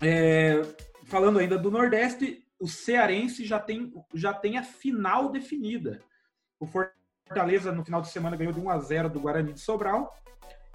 [0.00, 0.60] É,
[1.06, 6.00] Falando ainda do Nordeste, o Cearense já tem, já tem a final definida.
[6.58, 10.16] O Fortaleza no final de semana ganhou de 1 a 0 do Guarani de Sobral.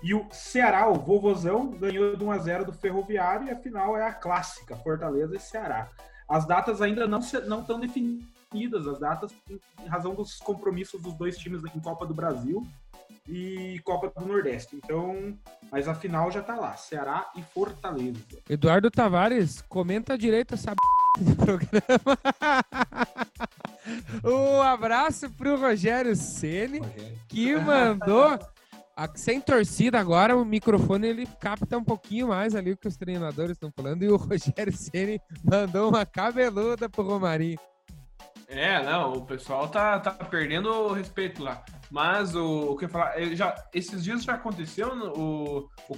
[0.02, 3.96] E o Ceará, o Vovozão, ganhou de 1 a 0 do Ferroviário e a final
[3.98, 5.90] é a clássica, Fortaleza e Ceará.
[6.28, 11.62] As datas ainda não estão definidas, as datas em razão dos compromissos dos dois times
[11.64, 12.66] em Copa do Brasil
[13.28, 14.76] e Copa do Nordeste.
[14.76, 15.38] Então,
[15.72, 18.20] mas a final já tá lá, Ceará e Fortaleza.
[18.50, 21.24] Eduardo Tavares, comenta direito essa b...
[21.24, 22.18] do programa.
[24.24, 26.82] um abraço pro Rogério Ceni
[27.28, 28.40] que mandou
[28.96, 32.98] a- sem torcida agora o microfone ele capta um pouquinho mais ali o que os
[32.98, 37.60] treinadores estão falando e o Rogério Ceni mandou uma cabeluda pro Romarinho.
[38.48, 41.64] É, não, o pessoal tá, tá perdendo o respeito lá.
[41.92, 45.96] Mas o, o que eu ia falar, já, esses dias já aconteceu no- o, o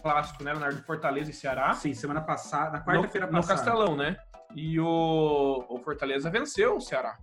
[0.00, 0.80] clássico, né, Leonardo?
[0.84, 1.74] Fortaleza e Ceará.
[1.74, 3.54] Sim, semana passada, na no, quarta-feira no passada.
[3.60, 4.16] Castelão, né?
[4.54, 7.18] E o, o Fortaleza venceu o Ceará.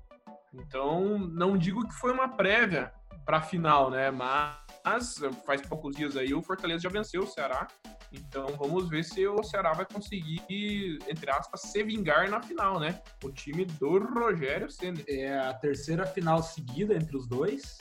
[0.53, 2.91] Então, não digo que foi uma prévia
[3.25, 4.11] para a final, né?
[4.11, 7.67] Mas faz poucos dias aí o Fortaleza já venceu o Ceará.
[8.11, 13.01] Então, vamos ver se o Ceará vai conseguir, entre aspas, se vingar na final, né?
[13.23, 15.03] O time do Rogério Ceni.
[15.07, 17.79] É a terceira final seguida entre os dois.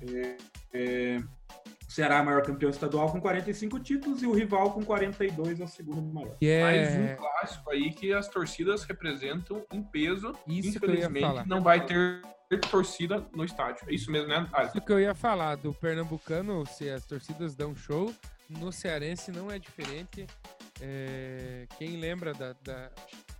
[0.00, 0.36] É,
[0.72, 1.22] é,
[1.86, 5.60] o Ceará é o maior campeão estadual com 45 títulos e o rival com 42
[5.60, 6.36] é o segundo maior.
[6.38, 10.32] Que Mais um é clássico aí que as torcidas representam em peso.
[10.46, 12.22] isso Infelizmente, não vai ter
[12.70, 13.84] torcida no estádio.
[13.88, 14.48] É isso mesmo, né?
[14.52, 14.78] Alisson?
[14.78, 18.12] Isso que eu ia falar do pernambucano, se as torcidas dão show,
[18.48, 20.26] no cearense não é diferente.
[20.80, 22.90] É, quem lembra da, da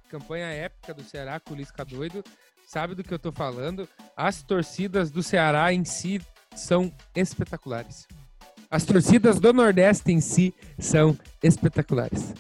[0.09, 2.23] campanha épica do Ceará com o Lisca doido
[2.67, 3.89] sabe do que eu tô falando.
[4.17, 6.21] As torcidas do Ceará em si
[6.55, 8.07] são espetaculares.
[8.71, 12.35] As torcidas do Nordeste em si são espetaculares.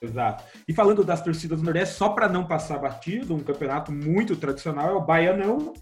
[0.00, 0.44] Exato.
[0.68, 4.90] E falando das torcidas do Nordeste, só para não passar batido, um campeonato muito tradicional
[4.90, 5.72] é o Baianão,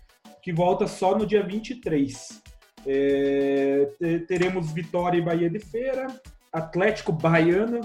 [0.42, 2.42] que volta só no dia 23.
[2.86, 6.06] É, te- teremos Vitória e Bahia de Feira,
[6.52, 7.80] Atlético Baiano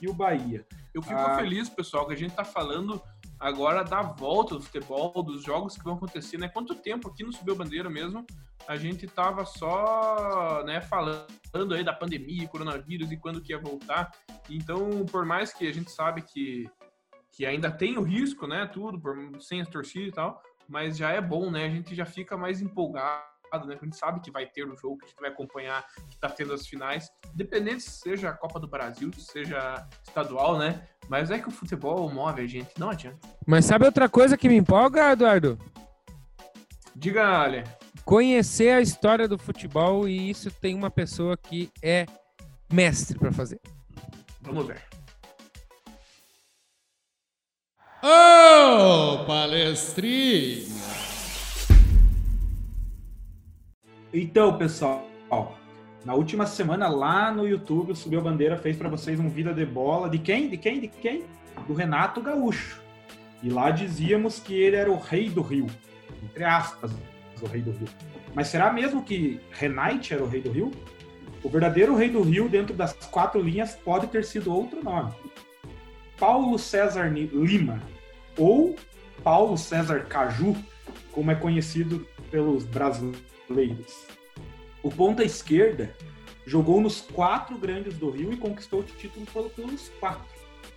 [0.00, 0.64] e o Bahia.
[0.92, 1.36] Eu fico Ah.
[1.36, 3.02] feliz, pessoal, que a gente tá falando
[3.40, 6.48] agora da volta do futebol, dos jogos que vão acontecer, né?
[6.48, 8.24] Quanto tempo aqui no Subiu Bandeira mesmo,
[8.66, 14.10] a gente tava só, né, falando aí da pandemia, coronavírus e quando que ia voltar.
[14.48, 16.70] Então, por mais que a gente sabe que,
[17.32, 21.10] que ainda tem o risco, né, tudo, por, sem as torcidas e tal, mas já
[21.10, 21.66] é bom, né?
[21.66, 23.24] A gente já fica mais empolgado,
[23.66, 23.78] né?
[23.80, 26.28] A gente sabe que vai ter o jogo, que a gente vai acompanhar, que tá
[26.28, 30.86] tendo as finais, independente se seja a Copa do Brasil, se seja estadual, né?
[31.08, 33.18] Mas é que o futebol move a gente, não adianta.
[33.46, 35.58] Mas sabe outra coisa que me empolga, Eduardo?
[36.94, 37.64] Diga, Ale.
[38.04, 42.06] Conhecer a história do futebol e isso tem uma pessoa que é
[42.72, 43.60] mestre para fazer.
[44.40, 44.82] Vamos ver.
[48.02, 51.13] Ô, palestrinha!
[54.16, 55.04] Então, pessoal,
[56.04, 59.52] na última semana lá no YouTube, o Subiu a Bandeira fez para vocês um Vida
[59.52, 60.08] de Bola.
[60.08, 60.48] De quem?
[60.48, 60.78] De quem?
[60.78, 61.24] De quem?
[61.66, 62.80] Do Renato Gaúcho.
[63.42, 65.66] E lá dizíamos que ele era o rei do Rio.
[66.22, 66.92] Entre aspas,
[67.42, 67.88] o rei do Rio.
[68.32, 70.70] Mas será mesmo que Renate era o rei do Rio?
[71.42, 75.12] O verdadeiro rei do Rio, dentro das quatro linhas, pode ter sido outro nome.
[76.20, 77.82] Paulo César Lima,
[78.38, 78.76] ou
[79.24, 80.54] Paulo César Caju,
[81.10, 83.33] como é conhecido pelos brasileiros.
[84.82, 85.94] O ponta esquerda
[86.46, 90.28] jogou nos quatro grandes do Rio e conquistou o título pelos quatro,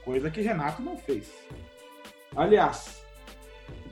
[0.04, 1.32] coisa que Renato não fez.
[2.36, 3.04] Aliás,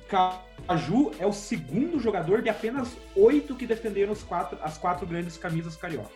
[0.08, 5.76] Caju é o segundo jogador de apenas oito que defenderam quatro, as quatro grandes camisas
[5.76, 6.12] cariocas.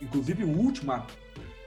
[0.00, 0.92] Inclusive, o último,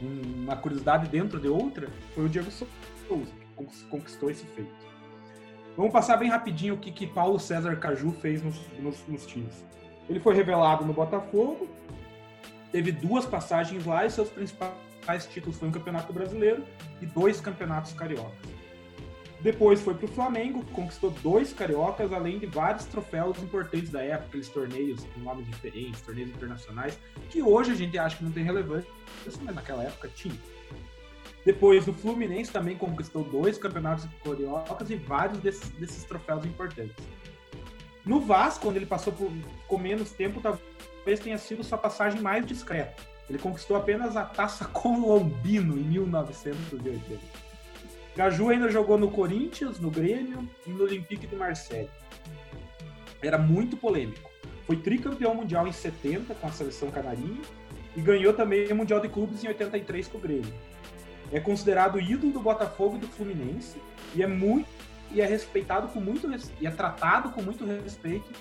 [0.01, 4.92] uma curiosidade dentro de outra, foi o Diego Souza, que conquistou esse feito.
[5.75, 9.65] Vamos passar bem rapidinho o que, que Paulo César Caju fez nos, nos, nos times.
[10.07, 11.67] Ele foi revelado no Botafogo,
[12.71, 16.63] teve duas passagens lá e seus principais títulos foram um campeonato brasileiro
[17.01, 18.53] e dois campeonatos cariocas.
[19.41, 24.27] Depois foi para o Flamengo, conquistou dois cariocas, além de vários troféus importantes da época,
[24.27, 26.97] aqueles torneios com nomes diferentes, torneios internacionais,
[27.29, 28.89] que hoje a gente acha que não tem relevância,
[29.25, 30.35] mas naquela época tinha.
[31.45, 36.95] Depois, o Fluminense também conquistou dois campeonatos cariocas e vários desses, desses troféus importantes.
[38.05, 39.31] No Vasco, quando ele passou por,
[39.67, 43.01] com menos tempo, talvez tenha sido sua passagem mais discreta.
[43.29, 47.43] Ele conquistou apenas a Taça Colombino em 1980.
[48.15, 51.89] Gaju ainda jogou no Corinthians, no Grêmio e no Olympique de Marseille.
[53.21, 54.29] Era muito polêmico.
[54.65, 57.41] Foi tricampeão mundial em 70 com a seleção canarinha
[57.95, 60.53] e ganhou também o Mundial de Clubes em 83 com o Grêmio.
[61.33, 63.77] É considerado ídolo do Botafogo e do Fluminense
[64.15, 64.67] e é muito
[65.11, 66.29] e é respeitado com muito
[66.61, 68.31] e é tratado com muito respeito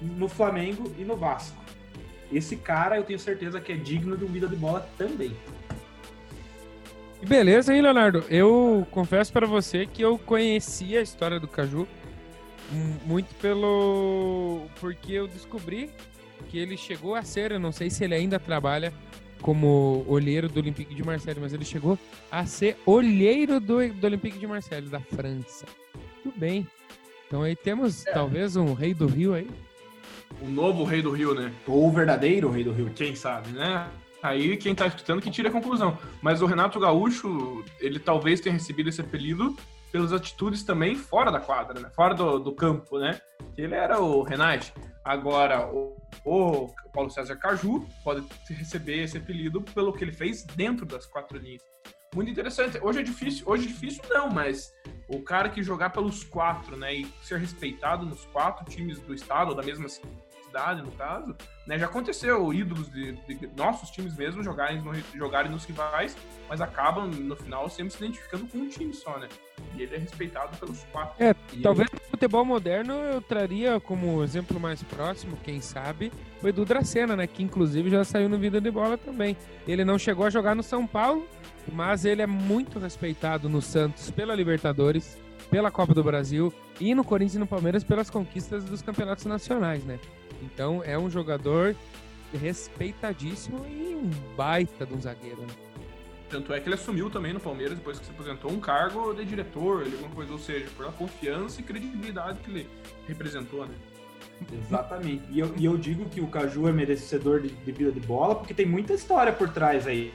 [0.00, 1.62] no Flamengo e no Vasco.
[2.32, 5.36] Esse cara eu tenho certeza que é digno de um vida de bola também.
[7.26, 8.24] Beleza, hein, Leonardo?
[8.28, 11.86] Eu confesso para você que eu conhecia a história do Caju
[13.04, 14.66] muito pelo.
[14.80, 15.90] porque eu descobri
[16.48, 18.92] que ele chegou a ser, eu não sei se ele ainda trabalha
[19.40, 21.98] como olheiro do Olympique de Marseille, mas ele chegou
[22.30, 25.66] a ser olheiro do, do Olympique de Marseille, da França.
[26.22, 26.66] Tudo bem.
[27.26, 28.12] Então aí temos é.
[28.12, 29.48] talvez um rei do Rio aí.
[30.40, 31.52] O novo rei do Rio, né?
[31.66, 32.90] Ou o verdadeiro rei do Rio.
[32.94, 33.88] Quem sabe, né?
[34.22, 35.96] Aí quem tá escutando que tira a conclusão.
[36.20, 39.56] Mas o Renato Gaúcho, ele talvez tenha recebido esse apelido
[39.92, 41.90] pelas atitudes também fora da quadra, né?
[41.94, 43.20] Fora do, do campo, né?
[43.56, 44.72] Ele era o Renate.
[45.08, 50.84] Agora, o, o Paulo César Caju pode receber esse apelido pelo que ele fez dentro
[50.84, 51.62] das quatro linhas.
[52.14, 52.78] Muito interessante.
[52.82, 54.70] Hoje é difícil, hoje é difícil não, mas
[55.08, 59.48] o cara que jogar pelos quatro, né, e ser respeitado nos quatro times do estado,
[59.48, 60.14] ou da mesma cidade,
[60.82, 61.34] no caso,
[61.66, 61.78] né?
[61.78, 66.16] Já aconteceu ídolos de, de nossos times mesmo jogarem, no, jogarem nos rivais,
[66.48, 69.28] mas acabam no final sempre se identificando com um time só, né?
[69.74, 71.22] E ele é respeitado pelos quatro.
[71.22, 76.48] É, e talvez no futebol moderno eu traria como exemplo mais próximo, quem sabe, o
[76.48, 77.26] Edu Dracena, né?
[77.26, 79.36] Que inclusive já saiu no Vida de Bola também.
[79.66, 81.26] Ele não chegou a jogar no São Paulo,
[81.72, 85.18] mas ele é muito respeitado no Santos pela Libertadores,
[85.50, 89.84] pela Copa do Brasil e no Corinthians e no Palmeiras pelas conquistas dos campeonatos nacionais,
[89.84, 89.98] né?
[90.42, 91.74] Então é um jogador
[92.32, 95.40] respeitadíssimo e um baita de um zagueiro.
[95.40, 95.48] Né?
[96.28, 99.24] Tanto é que ele assumiu também no Palmeiras, depois que se aposentou, um cargo de
[99.24, 102.68] diretor, alguma coisa, ou seja, pela confiança e credibilidade que ele
[103.06, 103.74] representou, né?
[104.52, 105.22] Exatamente.
[105.30, 108.34] E eu, e eu digo que o Caju é merecedor de, de vida de bola,
[108.34, 110.12] porque tem muita história por trás aí.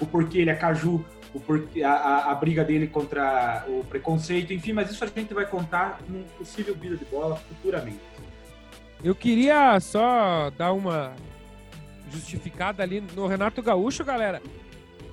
[0.00, 4.52] O porquê ele é Caju, o porquê, a, a, a, briga dele contra o preconceito,
[4.52, 8.00] enfim, mas isso a gente vai contar num possível vida de bola futuramente.
[9.04, 11.12] Eu queria só dar uma
[12.12, 14.40] justificada ali no Renato Gaúcho, galera.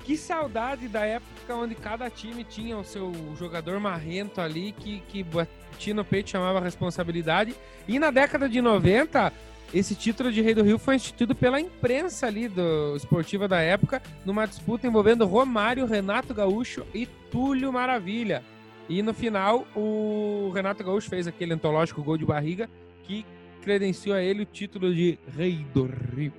[0.04, 5.24] Que saudade da época onde cada time tinha o seu jogador marrento ali que, que
[5.24, 7.56] batia no peito chamava responsabilidade.
[7.88, 9.34] E na década de 90,
[9.74, 14.04] esse título de Rei do Rio foi instituído pela imprensa ali do esportiva da época,
[14.24, 18.44] numa disputa envolvendo Romário, Renato Gaúcho e Túlio Maravilha.
[18.88, 22.70] E no final, o Renato Gaúcho fez aquele antológico gol de barriga
[23.04, 23.26] que
[23.62, 26.34] credenciou a ele o título de Rei do Rio.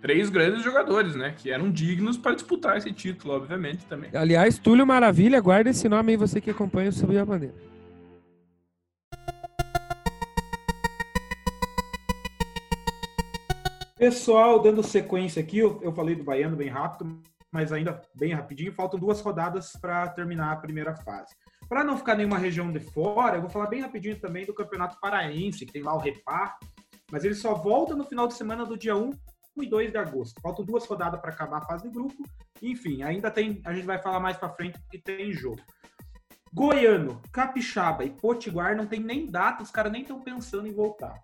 [0.00, 1.34] Três grandes jogadores, né?
[1.36, 4.10] Que eram dignos para disputar esse título, obviamente, também.
[4.14, 7.54] Aliás, Túlio Maravilha, guarda esse nome aí, você que acompanha o Subir a Bandeira.
[13.98, 17.20] Pessoal, dando sequência aqui, eu, eu falei do Baiano bem rápido,
[17.50, 21.34] mas ainda bem rapidinho, faltam duas rodadas para terminar a primeira fase.
[21.68, 24.98] Para não ficar nenhuma região de fora, eu vou falar bem rapidinho também do Campeonato
[25.00, 26.58] Paraense, que tem lá o Repar,
[27.12, 29.10] mas ele só volta no final de semana do dia 1
[29.62, 30.40] e 2 de agosto.
[30.40, 32.22] Faltam duas rodadas para acabar a fase de grupo.
[32.62, 35.60] Enfim, ainda tem, a gente vai falar mais para frente porque tem jogo.
[36.52, 41.14] Goiano, Capixaba e Potiguar não tem nem data, os caras nem estão pensando em voltar.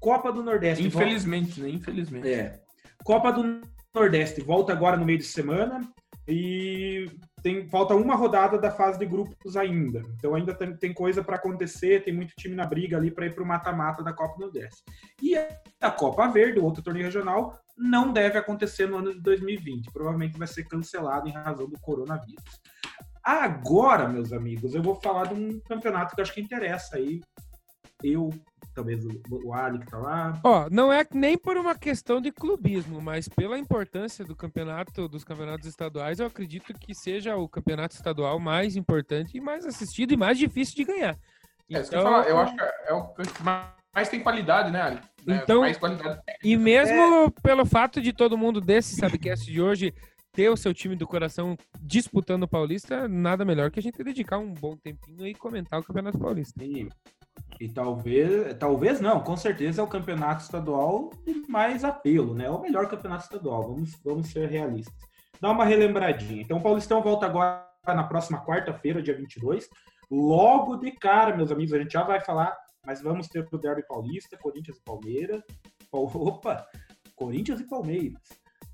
[0.00, 0.84] Copa do Nordeste.
[0.84, 1.68] Infelizmente, né?
[1.68, 2.28] Infelizmente.
[2.28, 2.60] É.
[3.04, 3.60] Copa do
[3.94, 5.80] Nordeste volta agora no meio de semana
[6.26, 7.08] e
[7.44, 10.00] tem falta uma rodada da fase de grupos ainda.
[10.16, 13.34] Então ainda tem, tem coisa para acontecer, tem muito time na briga ali para ir
[13.34, 14.82] para o mata-mata da Copa do Nordeste.
[15.22, 19.92] E a Copa Verde, outro torneio regional, não deve acontecer no ano de 2020.
[19.92, 22.42] Provavelmente vai ser cancelado em razão do coronavírus.
[23.22, 27.20] Agora, meus amigos, eu vou falar de um campeonato que acho que interessa aí.
[28.02, 28.30] Eu,
[28.74, 30.40] talvez o, o Ali que tá lá.
[30.42, 35.24] Ó, não é nem por uma questão de clubismo, mas pela importância do campeonato, dos
[35.24, 40.16] campeonatos estaduais, eu acredito que seja o campeonato estadual mais importante e mais assistido e
[40.16, 41.16] mais difícil de ganhar.
[41.70, 45.00] É, que eu, falar, eu acho que é o que mais tem qualidade, né, Ali?
[45.26, 46.20] É, Então, mais qualidade.
[46.42, 49.94] E mesmo pelo fato de todo mundo desse Sabcast de hoje
[50.34, 54.38] ter o seu time do coração disputando o Paulista, nada melhor que a gente dedicar
[54.38, 56.62] um bom tempinho e comentar o Campeonato Paulista.
[56.62, 56.88] E,
[57.60, 62.46] e talvez, talvez não, com certeza é o campeonato estadual de mais apelo, né?
[62.46, 64.94] É o melhor campeonato estadual, vamos, vamos ser realistas.
[65.40, 66.42] Dá uma relembradinha.
[66.42, 69.68] Então o Paulistão volta agora na próxima quarta-feira, dia 22.
[70.10, 73.86] Logo de cara, meus amigos, a gente já vai falar, mas vamos ter o Derby
[73.86, 75.42] Paulista, Corinthians e Palmeiras.
[75.92, 76.66] Opa!
[77.16, 78.20] Corinthians e Palmeiras.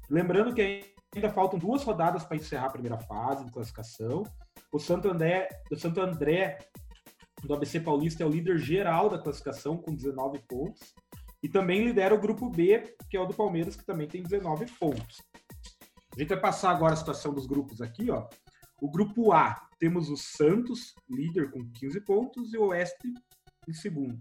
[0.08, 4.22] Lembrando que ainda faltam duas rodadas para encerrar a primeira fase de classificação.
[4.72, 6.58] O Santo André, o Santo André
[7.44, 10.94] do ABC Paulista é o líder geral da classificação com 19 pontos
[11.42, 14.66] e também lidera o grupo B, que é o do Palmeiras, que também tem 19
[14.78, 15.22] pontos.
[16.16, 18.28] A gente vai passar agora a situação dos grupos aqui, ó.
[18.80, 23.12] O grupo A, temos o Santos, líder com 15 pontos, e o Oeste
[23.68, 24.20] em segundo.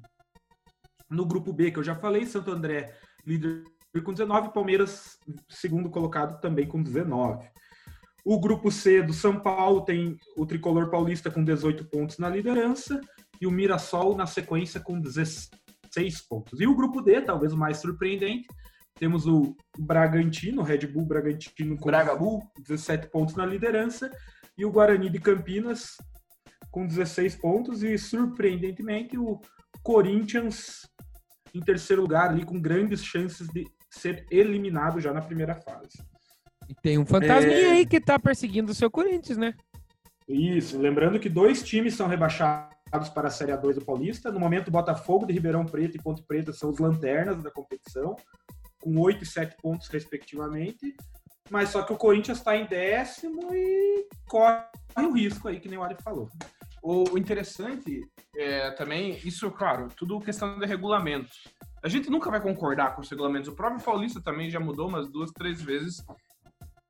[1.09, 2.95] No grupo B, que eu já falei, Santo André,
[3.25, 3.63] líder
[4.03, 5.17] com 19, Palmeiras,
[5.49, 7.49] segundo colocado, também com 19.
[8.25, 12.99] O grupo C do São Paulo tem o tricolor paulista com 18 pontos na liderança
[13.39, 15.49] e o Mirassol na sequência com 16
[16.27, 16.59] pontos.
[16.59, 18.47] E o grupo D, talvez o mais surpreendente,
[18.95, 22.41] temos o Bragantino, Red Bull Bragantino com Bragabu.
[22.59, 24.11] 17 pontos na liderança
[24.57, 25.95] e o Guarani de Campinas
[26.69, 29.39] com 16 pontos e surpreendentemente o
[29.81, 30.87] Corinthians
[31.53, 35.97] em terceiro lugar ali com grandes chances de ser eliminado já na primeira fase.
[36.69, 37.71] E tem um fantasminha É.
[37.71, 39.55] aí que tá perseguindo o seu Corinthians, né?
[40.27, 44.31] Isso, lembrando que dois times são rebaixados para a Série A2 do Paulista.
[44.31, 48.15] No momento, Botafogo de Ribeirão Preto e Ponte Preta são os lanternas da competição,
[48.79, 50.95] com 8 e 7 pontos, respectivamente.
[51.49, 54.63] Mas só que o Corinthians está em décimo e corre
[54.97, 56.29] o risco aí, que nem o Ari falou.
[56.83, 58.07] O interessante
[58.37, 61.29] é também, isso, claro, tudo questão de regulamento.
[61.83, 63.49] A gente nunca vai concordar com os regulamentos.
[63.49, 66.03] O próprio Paulista também já mudou umas duas, três vezes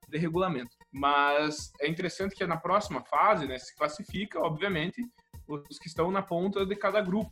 [0.10, 0.76] de regulamento.
[0.92, 5.04] Mas é interessante que na próxima fase, né, se classifica, obviamente,
[5.48, 7.32] os que estão na ponta de cada grupo.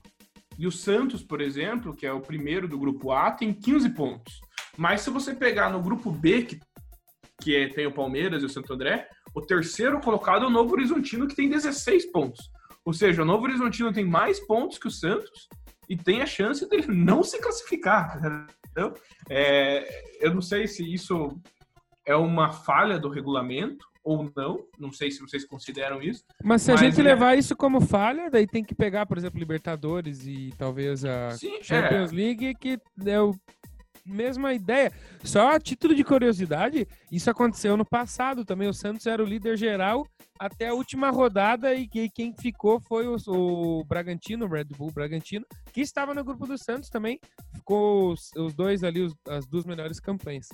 [0.57, 4.39] E o Santos, por exemplo, que é o primeiro do grupo A, tem 15 pontos.
[4.75, 6.59] Mas se você pegar no grupo B, que,
[7.41, 10.73] que é- tem o Palmeiras e o Santo André, o terceiro colocado é o Novo
[10.73, 12.49] Horizontino, que tem 16 pontos.
[12.83, 15.47] Ou seja, o Novo Horizontino tem mais pontos que o Santos
[15.89, 18.17] e tem a chance dele não se classificar.
[18.71, 18.93] Entendeu?
[19.29, 19.87] É,
[20.19, 21.39] eu não sei se isso
[22.07, 24.63] é uma falha do regulamento ou não.
[24.79, 26.23] Não sei se vocês consideram isso.
[26.43, 29.17] Mas se a Mas gente é- levar isso como falha, daí tem que pegar, por
[29.17, 33.35] exemplo, Libertadores e talvez a Sim, Champions League, que é o
[34.05, 34.89] mesma ideia.
[35.21, 38.69] Só a título de curiosidade, isso aconteceu no passado também.
[38.69, 40.07] O Santos era o líder geral
[40.39, 44.91] até a última rodada e que- quem ficou foi o, o Bragantino, o Red Bull
[44.93, 47.19] Bragantino, que estava no grupo do Santos também.
[47.53, 50.47] Ficou os, os dois ali, os- as duas melhores campanhas.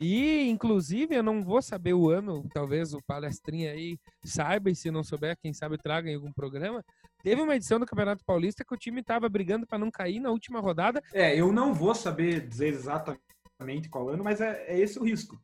[0.00, 4.90] E, inclusive, eu não vou saber o ano, talvez o palestrinha aí saiba, e se
[4.90, 6.82] não souber, quem sabe traga em algum programa.
[7.22, 10.30] Teve uma edição do Campeonato Paulista que o time estava brigando para não cair na
[10.30, 14.98] última rodada É, eu não vou saber dizer exatamente qual ano, mas é, é esse
[14.98, 15.38] o risco.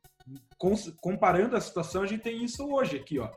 [0.56, 3.30] Cons- comparando a situação, a gente tem isso hoje aqui, ó.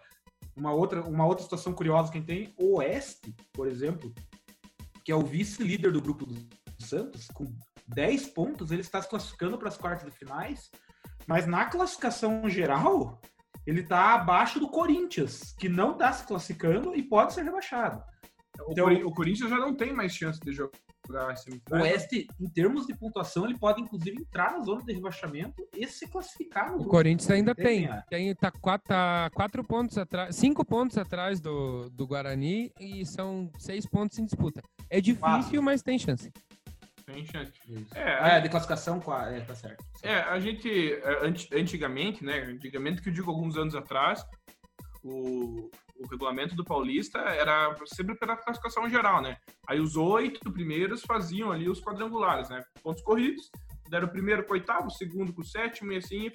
[0.55, 4.13] Uma outra, uma outra situação curiosa que a gente tem, o Oeste, por exemplo,
[5.03, 6.35] que é o vice-líder do grupo do
[6.79, 7.45] Santos, com
[7.87, 10.69] 10 pontos, ele está se classificando para as quartas de finais,
[11.27, 13.19] mas na classificação geral,
[13.65, 18.01] ele está abaixo do Corinthians, que não está se classificando e pode ser rebaixado.
[18.67, 20.77] O, Então- o Corinthians já não tem mais chance de jogar
[21.09, 21.75] O.
[21.75, 26.07] Oeste, em termos de pontuação, ele pode inclusive entrar na zona de rebaixamento e se
[26.07, 26.91] classificar no O grupo.
[26.91, 27.85] Corinthians ainda Tem, tem.
[27.87, 28.03] é.
[28.09, 33.49] tem tá, quatro, tá quatro pontos atrás, cinco pontos atrás do, do Guarani e são
[33.57, 34.61] seis pontos em disputa.
[34.89, 35.63] É difícil, Quatro.
[35.63, 36.31] mas tem chance.
[37.13, 37.51] Tem chance.
[37.95, 39.01] É, É, é, de classificação,
[39.31, 39.83] é, tá certo.
[40.03, 42.39] É, a gente, é, anti- antigamente, né?
[42.43, 44.23] Antigamente, que eu digo alguns anos atrás,
[45.03, 49.37] o, o regulamento do Paulista era sempre pela classificação geral, né?
[49.67, 52.63] Aí os oito primeiros faziam ali os quadrangulares, né?
[52.83, 53.49] Pontos corridos,
[53.89, 56.31] deram o primeiro com o oitavo, o segundo com o sétimo e assim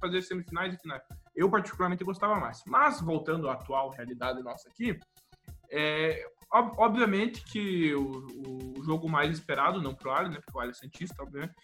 [0.00, 1.02] fazer semifinais e finais.
[1.34, 2.62] Eu particularmente gostava mais.
[2.66, 4.96] Mas voltando à atual realidade nossa aqui,
[5.70, 10.38] é, ob- obviamente que o, o jogo mais esperado, não pro Alho, né?
[10.44, 11.54] Porque o Alho é Santista, obviamente,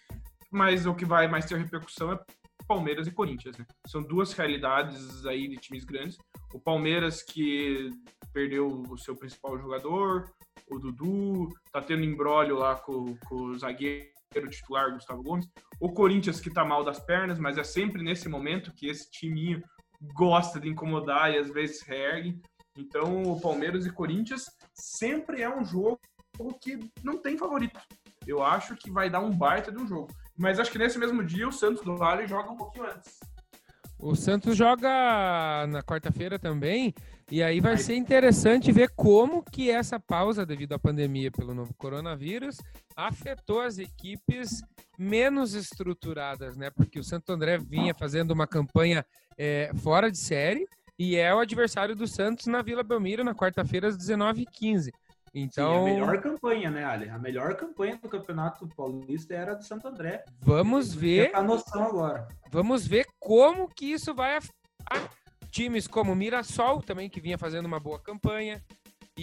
[0.51, 2.19] mas o que vai mais ter repercussão é
[2.67, 3.65] Palmeiras e Corinthians, né?
[3.87, 6.17] São duas realidades aí de times grandes.
[6.53, 7.89] O Palmeiras que
[8.33, 10.31] perdeu o seu principal jogador,
[10.69, 14.09] o Dudu, tá tendo embrólio lá com, com o zagueiro
[14.49, 15.47] titular Gustavo Gomes.
[15.79, 19.61] O Corinthians que tá mal das pernas, mas é sempre nesse momento que esse timinho
[20.13, 22.41] gosta de incomodar e às vezes reergue.
[22.77, 25.99] Então, o Palmeiras e Corinthians sempre é um jogo
[26.59, 27.79] que não tem favorito.
[28.27, 30.09] Eu acho que vai dar um baita de um jogo.
[30.37, 33.17] Mas acho que nesse mesmo dia o Santos do Vale joga um pouquinho antes.
[33.97, 36.93] O Santos joga na quarta-feira também,
[37.31, 41.73] e aí vai ser interessante ver como que essa pausa devido à pandemia pelo novo
[41.75, 42.57] coronavírus
[42.93, 44.61] afetou as equipes
[44.99, 46.69] menos estruturadas, né?
[46.69, 49.05] Porque o Santo André vinha fazendo uma campanha
[49.37, 50.67] é, fora de série
[50.97, 54.91] e é o adversário do Santos na Vila Belmiro na quarta-feira às 19h15.
[55.37, 57.09] Então, Sim, a melhor campanha, né, Ali?
[57.09, 60.23] A melhor campanha do Campeonato Paulista era a do Santo André.
[60.39, 62.27] vamos ver a noção agora.
[62.49, 65.09] Vamos ver como que isso vai afetar
[65.51, 68.61] times como o Mirassol, também, que vinha fazendo uma boa campanha.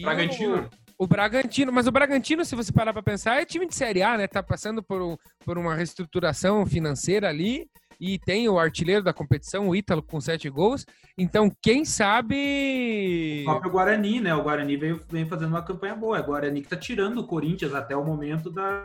[0.02, 0.68] Bragantino.
[0.98, 4.02] O, o Bragantino, mas o Bragantino, se você parar para pensar, é time de Série
[4.02, 4.26] A, né?
[4.26, 7.68] Tá passando por, um- por uma reestruturação financeira ali.
[8.04, 10.84] E tem o artilheiro da competição, o Ítalo, com sete gols.
[11.16, 13.42] Então, quem sabe.
[13.42, 14.34] O próprio Guarani, né?
[14.34, 16.18] O Guarani veio, vem fazendo uma campanha boa.
[16.18, 18.82] É o Guarani que tá tirando o Corinthians até o momento da,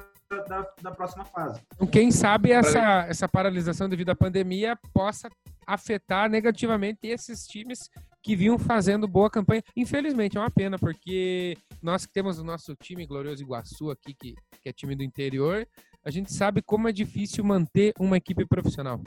[0.47, 1.59] da, da próxima fase.
[1.74, 5.30] Então, Quem sabe essa, essa paralisação devido à pandemia possa
[5.65, 7.89] afetar negativamente esses times
[8.22, 9.63] que vinham fazendo boa campanha.
[9.76, 14.36] Infelizmente, é uma pena, porque nós que temos o nosso time Glorioso Iguaçu aqui, que,
[14.61, 15.68] que é time do interior,
[16.05, 19.01] a gente sabe como é difícil manter uma equipe profissional.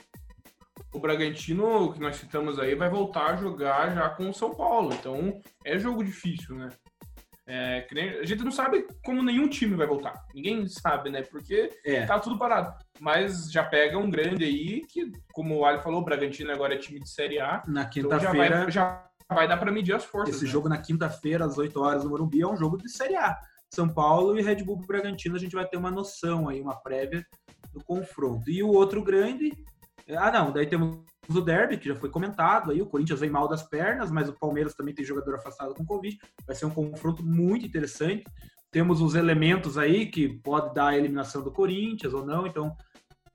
[0.92, 4.92] O Bragantino, que nós citamos aí, vai voltar a jogar já com o São Paulo.
[4.92, 6.68] Então, é jogo difícil, né?
[7.46, 10.14] É, que nem- a gente não sabe como nenhum time vai voltar.
[10.34, 11.22] Ninguém sabe, né?
[11.22, 12.06] Porque É.
[12.06, 12.72] tá tudo parado.
[13.00, 16.78] Mas já pega um grande aí, que, como o Ali falou, o Bragantino agora é
[16.78, 17.62] time de Série A.
[17.66, 20.36] Na Então já quinta-feira, vai, já vai dar para medir as forças.
[20.36, 20.50] esse né?
[20.50, 23.36] jogo na quinta-feira, às 8 horas no Morumbi, é um jogo de Série A.
[23.72, 27.24] São Paulo e Red Bull Bragantino, a gente vai ter uma noção aí, uma prévia
[27.72, 28.50] do confronto.
[28.50, 29.52] E o outro grande.
[30.16, 30.98] Ah, não, daí temos
[31.28, 32.82] o Derby, que já foi comentado aí.
[32.82, 36.18] O Corinthians vem mal das pernas, mas o Palmeiras também tem jogador afastado com Covid.
[36.44, 38.24] Vai ser um confronto muito interessante.
[38.72, 42.46] Temos os elementos aí que pode dar a eliminação do Corinthians ou não.
[42.48, 42.74] Então,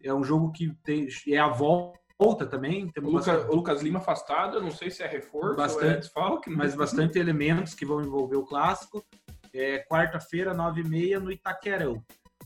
[0.04, 2.86] é um jogo que tem, é a volta também.
[2.86, 6.00] O, Temos Luca- bastante- o Lucas Lima afastado, não sei se é reforço é Bastante,
[6.00, 6.50] desfalque.
[6.50, 9.02] mas bastante elementos que vão envolver o clássico.
[9.58, 12.04] É, Quarta-feira, 9h30, no Itaquerão.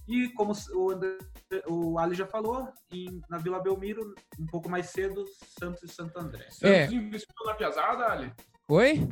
[0.08, 1.18] E como o, André-
[1.68, 5.24] o Ali já falou, em- na Vila Belmiro, um pouco mais cedo,
[5.60, 6.46] Santos e Santo André.
[6.50, 6.86] Santos É.
[6.92, 8.32] investindo na piazada, Ali.
[8.70, 9.08] Oi?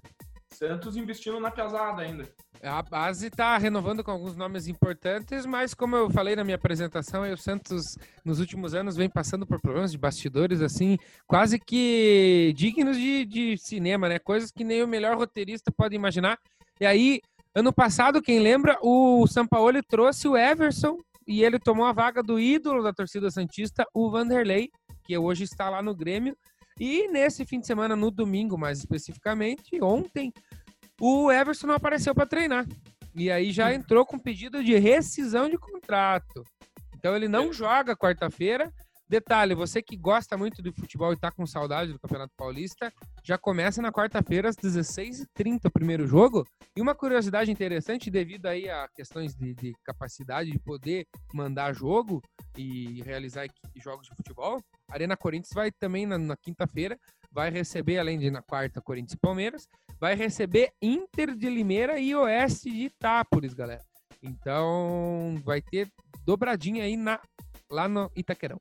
[0.50, 2.24] Santos investindo na piazada ainda.
[2.64, 7.22] A base está renovando com alguns nomes importantes, mas como eu falei na minha apresentação,
[7.22, 7.96] aí o Santos
[8.26, 13.58] nos últimos anos vem passando por problemas de bastidores assim, quase que dignos de, de
[13.60, 14.18] cinema, né?
[14.18, 16.40] Coisas que nem o melhor roteirista pode imaginar.
[16.82, 17.22] E aí,
[17.58, 20.96] ano passado, quem lembra, o Sampaoli trouxe o Everson
[21.28, 24.70] e ele tomou a vaga do ídolo da torcida santista, o Vanderlei,
[25.04, 26.38] que hoje está lá no Grêmio.
[26.80, 30.32] E nesse fim de semana, no domingo, mais especificamente, ontem,
[31.02, 32.68] o Everson não apareceu para treinar.
[33.16, 36.44] E aí já entrou com pedido de rescisão de contrato.
[36.96, 38.72] Então ele não joga quarta-feira.
[39.10, 42.92] Detalhe, você que gosta muito de futebol e tá com saudade do Campeonato Paulista,
[43.24, 46.46] já começa na quarta-feira às 16h30 o primeiro jogo.
[46.76, 52.22] E uma curiosidade interessante, devido aí a questões de, de capacidade de poder mandar jogo
[52.58, 53.48] e realizar
[53.78, 57.00] jogos de futebol, a Arena Corinthians vai também na, na quinta-feira,
[57.32, 59.70] vai receber, além de na quarta, Corinthians e Palmeiras,
[60.02, 63.86] vai receber Inter de Limeira e Oeste de Itápolis, galera.
[64.22, 65.90] Então vai ter
[66.26, 67.22] dobradinha aí na,
[67.72, 68.60] lá no Itaquerão.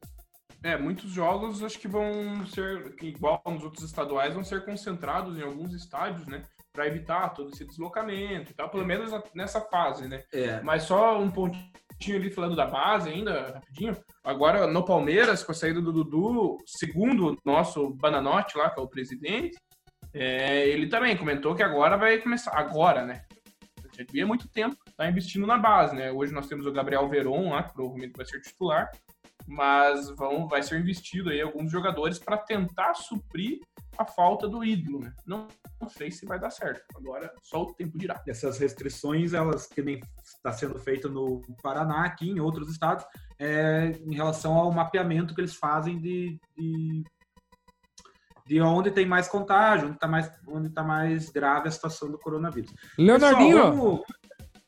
[0.67, 5.43] É, muitos jogos acho que vão ser, igual nos outros estaduais, vão ser concentrados em
[5.43, 6.43] alguns estádios, né?
[6.73, 10.25] Para evitar todo esse deslocamento e tal, pelo menos nessa fase, né?
[10.33, 13.97] É, Mas só um pontinho ali falando da base ainda, rapidinho.
[14.25, 18.83] Agora, no Palmeiras, com a saída do Dudu, segundo o nosso Bananote lá, que é
[18.83, 19.57] o presidente,
[20.13, 22.51] é, ele também comentou que agora vai começar.
[22.59, 23.23] Agora, né?
[23.97, 26.11] Já devia muito tempo tá investindo na base, né?
[26.11, 28.91] Hoje nós temos o Gabriel Veron lá, que provavelmente vai ser titular.
[29.47, 33.61] Mas vão, vai ser investido aí alguns jogadores para tentar suprir
[33.97, 35.13] a falta do ídolo, né?
[35.27, 35.49] Não,
[35.81, 36.83] não sei se vai dar certo.
[36.97, 38.21] Agora só o tempo dirá.
[38.27, 43.05] Essas restrições, elas que nem está sendo feito no Paraná, aqui em outros estados,
[43.39, 47.05] é, em relação ao mapeamento que eles fazem de, de,
[48.47, 52.19] de onde tem mais contágio, onde está mais, onde tá mais grave a situação do
[52.19, 52.73] coronavírus.
[52.99, 54.03] Leonardinho, Pessoal, vamos-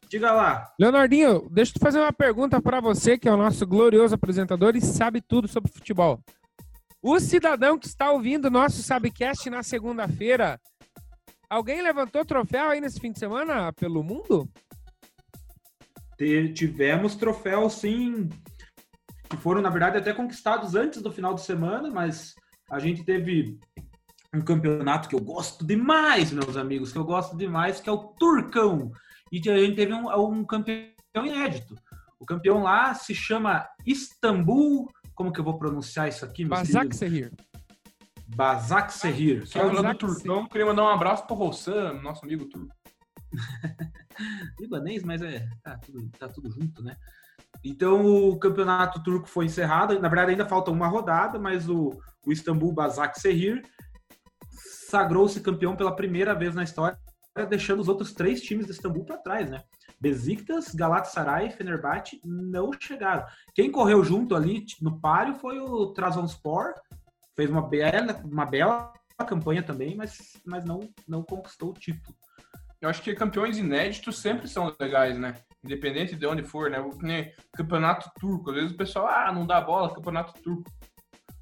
[0.08, 0.72] Diga lá.
[0.78, 4.80] Leonardinho, deixa eu fazer uma pergunta para você, que é o nosso glorioso apresentador e
[4.80, 6.18] sabe tudo sobre futebol.
[7.02, 10.58] O cidadão que está ouvindo o nosso Sabcast na segunda-feira,
[11.48, 14.48] alguém levantou troféu aí nesse fim de semana pelo mundo?
[16.54, 18.28] Tivemos troféus, sim,
[19.28, 22.34] que foram, na verdade, até conquistados antes do final de semana, mas
[22.70, 23.58] a gente teve
[24.34, 27.98] um campeonato que eu gosto demais, meus amigos, que eu gosto demais, que é o
[28.18, 28.90] Turcão.
[29.30, 31.74] E a gente teve um, um campeão inédito.
[32.18, 34.90] O campeão lá se chama Istambul.
[35.14, 36.96] Como que eu vou pronunciar isso aqui, meus Bazak?
[36.96, 37.32] Serrir.
[38.26, 39.46] Bazak Serrir.
[39.46, 42.74] Só falando do Turcão, queria mandar um abraço pro Rossan, nosso amigo turco.
[44.58, 46.96] libanês, mas é tá tudo, tá tudo junto, né?
[47.64, 49.98] Então o campeonato turco foi encerrado.
[49.98, 51.90] Na verdade, ainda falta uma rodada, mas o,
[52.26, 53.62] o Istambul Basak Serrir
[54.88, 56.98] sagrou-se campeão pela primeira vez na história,
[57.44, 59.62] deixando os outros três times do Istambul para trás, né?
[60.00, 63.26] Besiktas, Galatasaray e Fenerbahçe não chegaram.
[63.54, 66.74] Quem correu junto ali no páreo foi o Trabzonspor,
[67.34, 68.92] fez uma bela, uma bela
[69.26, 72.16] campanha também, mas, mas não, não conquistou o título.
[72.80, 75.34] Eu acho que campeões inéditos sempre são legais, né?
[75.64, 77.32] Independente de onde for, né?
[77.52, 78.50] Campeonato turco.
[78.50, 80.70] Às vezes o pessoal, ah, não dá bola, campeonato turco.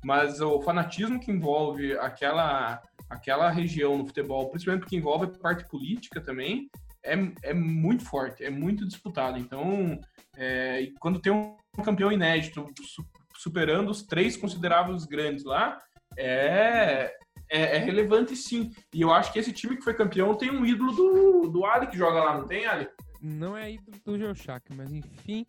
[0.02, 6.20] Mas o fanatismo que envolve aquela, aquela região no futebol, principalmente porque envolve parte política
[6.20, 6.68] também,
[7.04, 9.38] é, é muito forte, é muito disputado.
[9.38, 9.98] Então,
[10.36, 15.78] é, quando tem um campeão inédito su- superando os três consideráveis grandes lá,
[16.18, 17.14] é,
[17.48, 18.72] é, é relevante sim.
[18.92, 21.86] E eu acho que esse time que foi campeão tem um ídolo do, do Ali
[21.86, 22.88] que joga lá, não tem, Ali?
[23.22, 25.46] Não é ídolo do Geoshak, mas enfim.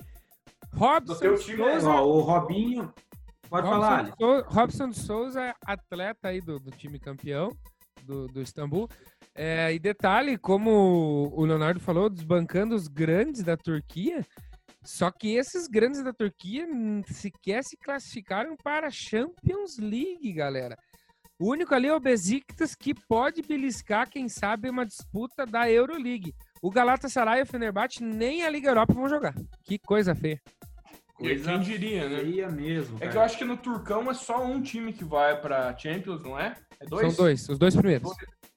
[0.75, 2.93] Robson Do teu time, Souza, Ó, o Robinho.
[3.49, 4.13] Pode falar, Ali.
[4.19, 7.49] Robson, Robson Souza é atleta aí do, do time campeão
[8.03, 8.89] do, do Istambul.
[9.35, 14.25] É, e detalhe, como o Leonardo falou, desbancando os grandes da Turquia.
[14.83, 16.65] Só que esses grandes da Turquia
[17.07, 20.77] sequer se classificaram para a Champions League, galera.
[21.39, 26.33] O único ali é o Besiktas que pode beliscar, quem sabe, uma disputa da Euroleague.
[26.63, 29.35] O Galatasaray e o Fenerbahçe nem a Liga Europa vão jogar.
[29.63, 30.41] Que coisa feia.
[31.19, 32.19] E quem diria, né?
[32.19, 32.97] Feia mesmo.
[32.97, 33.25] É que eu cara.
[33.25, 36.55] acho que no Turcão é só um time que vai pra Champions, não é?
[36.79, 37.13] É dois?
[37.13, 38.11] São dois, os dois primeiros.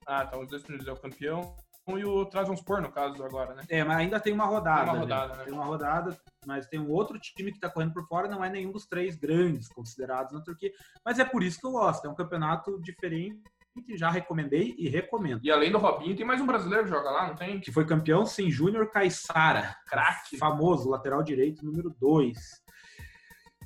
[0.06, 0.38] Ah, tá.
[0.38, 1.54] Os dois primeiros é o campeão
[1.88, 3.62] e o Trabzonspor, no caso, agora, né?
[3.68, 4.84] É, mas ainda tem uma rodada.
[4.84, 5.00] Tem uma né?
[5.00, 5.44] rodada, né?
[5.44, 8.50] Tem uma rodada, mas tem um outro time que tá correndo por fora, não é
[8.50, 10.70] nenhum dos três grandes considerados na Turquia.
[11.04, 12.06] Mas é por isso que eu gosto.
[12.06, 13.40] É um campeonato diferente
[13.86, 15.40] que já recomendei e recomendo.
[15.42, 17.60] E além do Robinho, tem mais um brasileiro que joga lá, não tem?
[17.60, 19.76] Que foi campeão, sim, Júnior Caissara.
[19.86, 20.36] Craque.
[20.36, 22.38] famoso, lateral direito, número 2.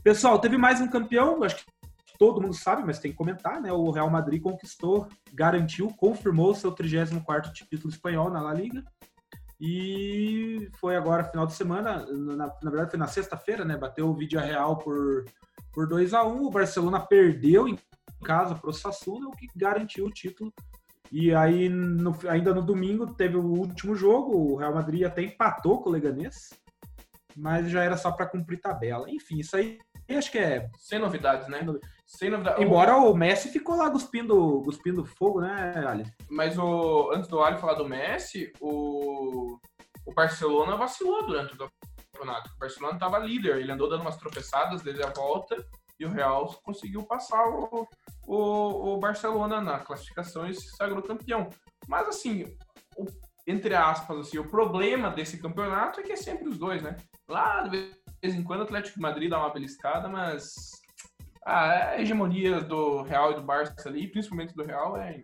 [0.03, 1.65] Pessoal, teve mais um campeão, acho que
[2.19, 3.73] todo mundo sabe, mas tem que comentar, né?
[3.73, 8.85] O Real Madrid conquistou, garantiu, confirmou seu 34º título espanhol na La Liga.
[9.59, 13.77] E foi agora, final de semana, na, na verdade foi na sexta-feira, né?
[13.77, 15.25] Bateu o Vídeo Real por,
[15.73, 17.79] por 2 a 1 O Barcelona perdeu em
[18.25, 20.53] casa para o Sassuna, o que garantiu o título.
[21.13, 25.81] E aí, no- ainda no domingo, teve o último jogo, o Real Madrid até empatou
[25.81, 26.51] com o Leganês,
[27.37, 29.09] mas já era só para cumprir tabela.
[29.09, 29.79] Enfim, isso aí
[30.11, 30.69] acho que é.
[30.79, 31.65] Sem novidades, né?
[32.07, 32.63] Sem novidades.
[32.63, 36.05] Embora o Messi ficou lá cuspindo, cuspindo fogo, né, Ali?
[36.29, 39.59] Mas o, antes do Ali falar do Messi, o,
[40.07, 41.71] o Barcelona vacilou durante o
[42.13, 42.51] campeonato.
[42.55, 45.57] O Barcelona estava líder, ele andou dando umas tropeçadas desde a volta
[45.99, 47.87] e o Real conseguiu passar o,
[48.27, 51.49] o, o Barcelona na classificação e se sagrou campeão.
[51.89, 52.45] Mas assim,
[52.97, 53.07] o-
[53.47, 56.97] entre aspas, assim, o problema desse campeonato é que é sempre os dois, né?
[57.29, 57.91] Lá, de
[58.23, 60.55] vez em quando, o Atlético de Madrid dá uma beliscada, mas
[61.45, 65.21] ah, a hegemonia do Real e do Barça ali, principalmente do Real, é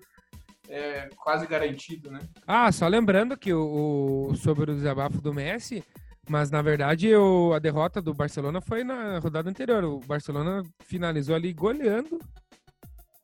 [0.73, 2.21] é quase garantido, né?
[2.47, 5.83] Ah, só lembrando que o, o- sobre o desabafo do Messi,
[6.29, 9.83] mas na verdade o, a derrota do Barcelona foi na rodada anterior.
[9.83, 12.21] O Barcelona finalizou ali goleando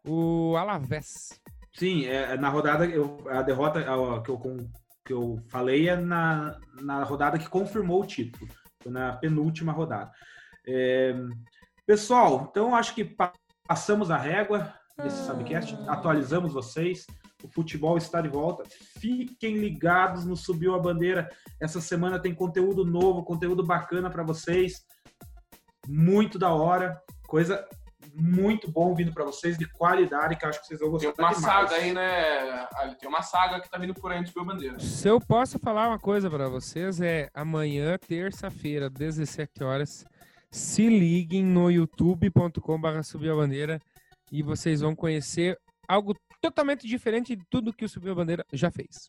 [0.06, 1.40] o Alavés.
[1.74, 4.68] Sim, é, na rodada, eu, a derrota ó, que eu, com-
[5.04, 8.50] que eu falei é na, na rodada que confirmou o título,
[8.82, 10.10] foi na penúltima rodada.
[10.66, 11.14] É,
[11.86, 13.32] pessoal, então acho que pa-
[13.66, 17.06] passamos a régua desse Subcast, atualizamos vocês.
[17.44, 18.64] O futebol está de volta.
[18.98, 21.28] Fiquem ligados no Subiu a Bandeira.
[21.60, 24.84] Essa semana tem conteúdo novo, conteúdo bacana para vocês.
[25.86, 27.64] muito da hora, coisa
[28.18, 31.24] muito bom vindo para vocês, de qualidade, que eu acho que vocês vão gostar Tem
[31.24, 31.54] uma demais.
[31.70, 32.66] saga aí, né?
[32.98, 34.78] Tem uma saga que tá vindo por aí no Subiu a Bandeira.
[34.80, 40.04] Se eu posso falar uma coisa para vocês, é amanhã, terça-feira, 17 horas,
[40.50, 43.80] se liguem no youtube.com.br subir a bandeira
[44.32, 48.70] e vocês vão conhecer algo totalmente diferente de tudo que o Subiu a Bandeira já
[48.70, 49.08] fez.